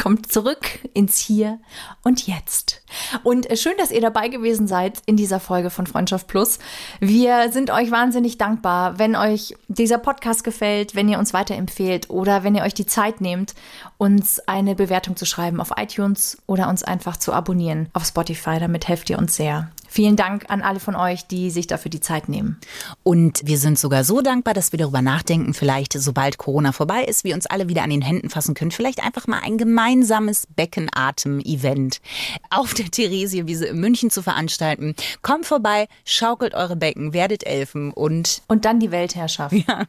kommt 0.00 0.30
zurück 0.30 0.78
ins 0.94 1.18
Hier 1.18 1.58
und 2.02 2.26
Jetzt. 2.26 2.82
Und 3.22 3.50
äh, 3.50 3.56
schön, 3.56 3.74
dass 3.78 3.90
ihr 3.90 4.00
dabei 4.00 4.28
gewesen 4.28 4.66
seid 4.66 5.02
in 5.06 5.16
dieser 5.16 5.40
Folge 5.40 5.70
von 5.70 5.86
Freundschaft 5.86 6.28
Plus. 6.28 6.58
Wir 7.00 7.50
sind 7.52 7.70
euch 7.70 7.90
wahnsinnig 7.90 8.38
dankbar, 8.38 8.98
wenn 8.98 9.16
euch 9.16 9.54
dieser 9.68 9.98
Podcast 9.98 10.44
gefällt, 10.44 10.94
wenn 10.94 11.08
ihr 11.08 11.18
uns 11.18 11.32
weiterempfehlt 11.32 12.10
oder 12.10 12.44
wenn 12.44 12.54
ihr 12.54 12.62
euch 12.62 12.74
die 12.74 12.86
Zeit 12.86 13.20
nehmt, 13.20 13.54
uns 13.98 14.40
eine 14.40 14.74
Bewertung 14.74 15.16
zu 15.16 15.24
schreiben 15.24 15.60
auf 15.60 15.72
iTunes 15.76 16.38
oder 16.46 16.68
uns 16.68 16.82
einfach 16.82 17.16
zu 17.16 17.32
abonnieren 17.32 17.88
auf 17.92 18.04
Spotify. 18.04 18.58
Damit 18.58 18.88
helft 18.88 19.10
ihr 19.10 19.18
uns 19.18 19.36
sehr. 19.36 19.70
Vielen 19.92 20.16
Dank 20.16 20.46
an 20.48 20.62
alle 20.62 20.80
von 20.80 20.96
euch, 20.96 21.26
die 21.26 21.50
sich 21.50 21.66
dafür 21.66 21.90
die 21.90 22.00
Zeit 22.00 22.26
nehmen. 22.26 22.58
Und 23.02 23.42
wir 23.44 23.58
sind 23.58 23.78
sogar 23.78 24.04
so 24.04 24.22
dankbar, 24.22 24.54
dass 24.54 24.72
wir 24.72 24.78
darüber 24.78 25.02
nachdenken, 25.02 25.52
vielleicht 25.52 25.92
sobald 25.92 26.38
Corona 26.38 26.72
vorbei 26.72 27.04
ist, 27.04 27.24
wir 27.24 27.34
uns 27.34 27.44
alle 27.44 27.68
wieder 27.68 27.82
an 27.82 27.90
den 27.90 28.00
Händen 28.00 28.30
fassen 28.30 28.54
können, 28.54 28.70
vielleicht 28.70 29.04
einfach 29.04 29.26
mal 29.26 29.40
ein 29.44 29.58
gemeinsames 29.58 30.48
Beckenatem-Event 30.56 32.00
auf 32.48 32.72
der 32.72 32.90
Theresienwiese 32.90 33.66
in 33.66 33.80
München 33.80 34.08
zu 34.08 34.22
veranstalten. 34.22 34.94
Kommt 35.20 35.44
vorbei, 35.44 35.88
schaukelt 36.06 36.54
eure 36.54 36.76
Becken, 36.76 37.12
werdet 37.12 37.44
Elfen 37.44 37.92
und 37.92 38.40
Und 38.48 38.64
dann 38.64 38.80
die 38.80 38.92
Weltherrschaft. 38.92 39.54
ja, 39.68 39.84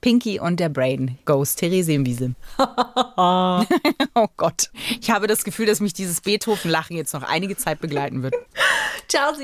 Pinky 0.00 0.40
und 0.40 0.58
der 0.58 0.68
Brain 0.68 1.16
Ghost 1.26 1.60
Theresienwiese. 1.60 2.34
oh 2.58 4.26
Gott, 4.36 4.70
ich 5.00 5.12
habe 5.12 5.28
das 5.28 5.44
Gefühl, 5.44 5.66
dass 5.66 5.78
mich 5.78 5.92
dieses 5.92 6.22
Beethoven-Lachen 6.22 6.96
jetzt 6.96 7.14
noch 7.14 7.22
einige 7.22 7.56
Zeit 7.56 7.80
begleiten 7.80 8.24
wird. 8.24 8.34
Ciao, 9.08 9.32
Sie. 9.34 9.43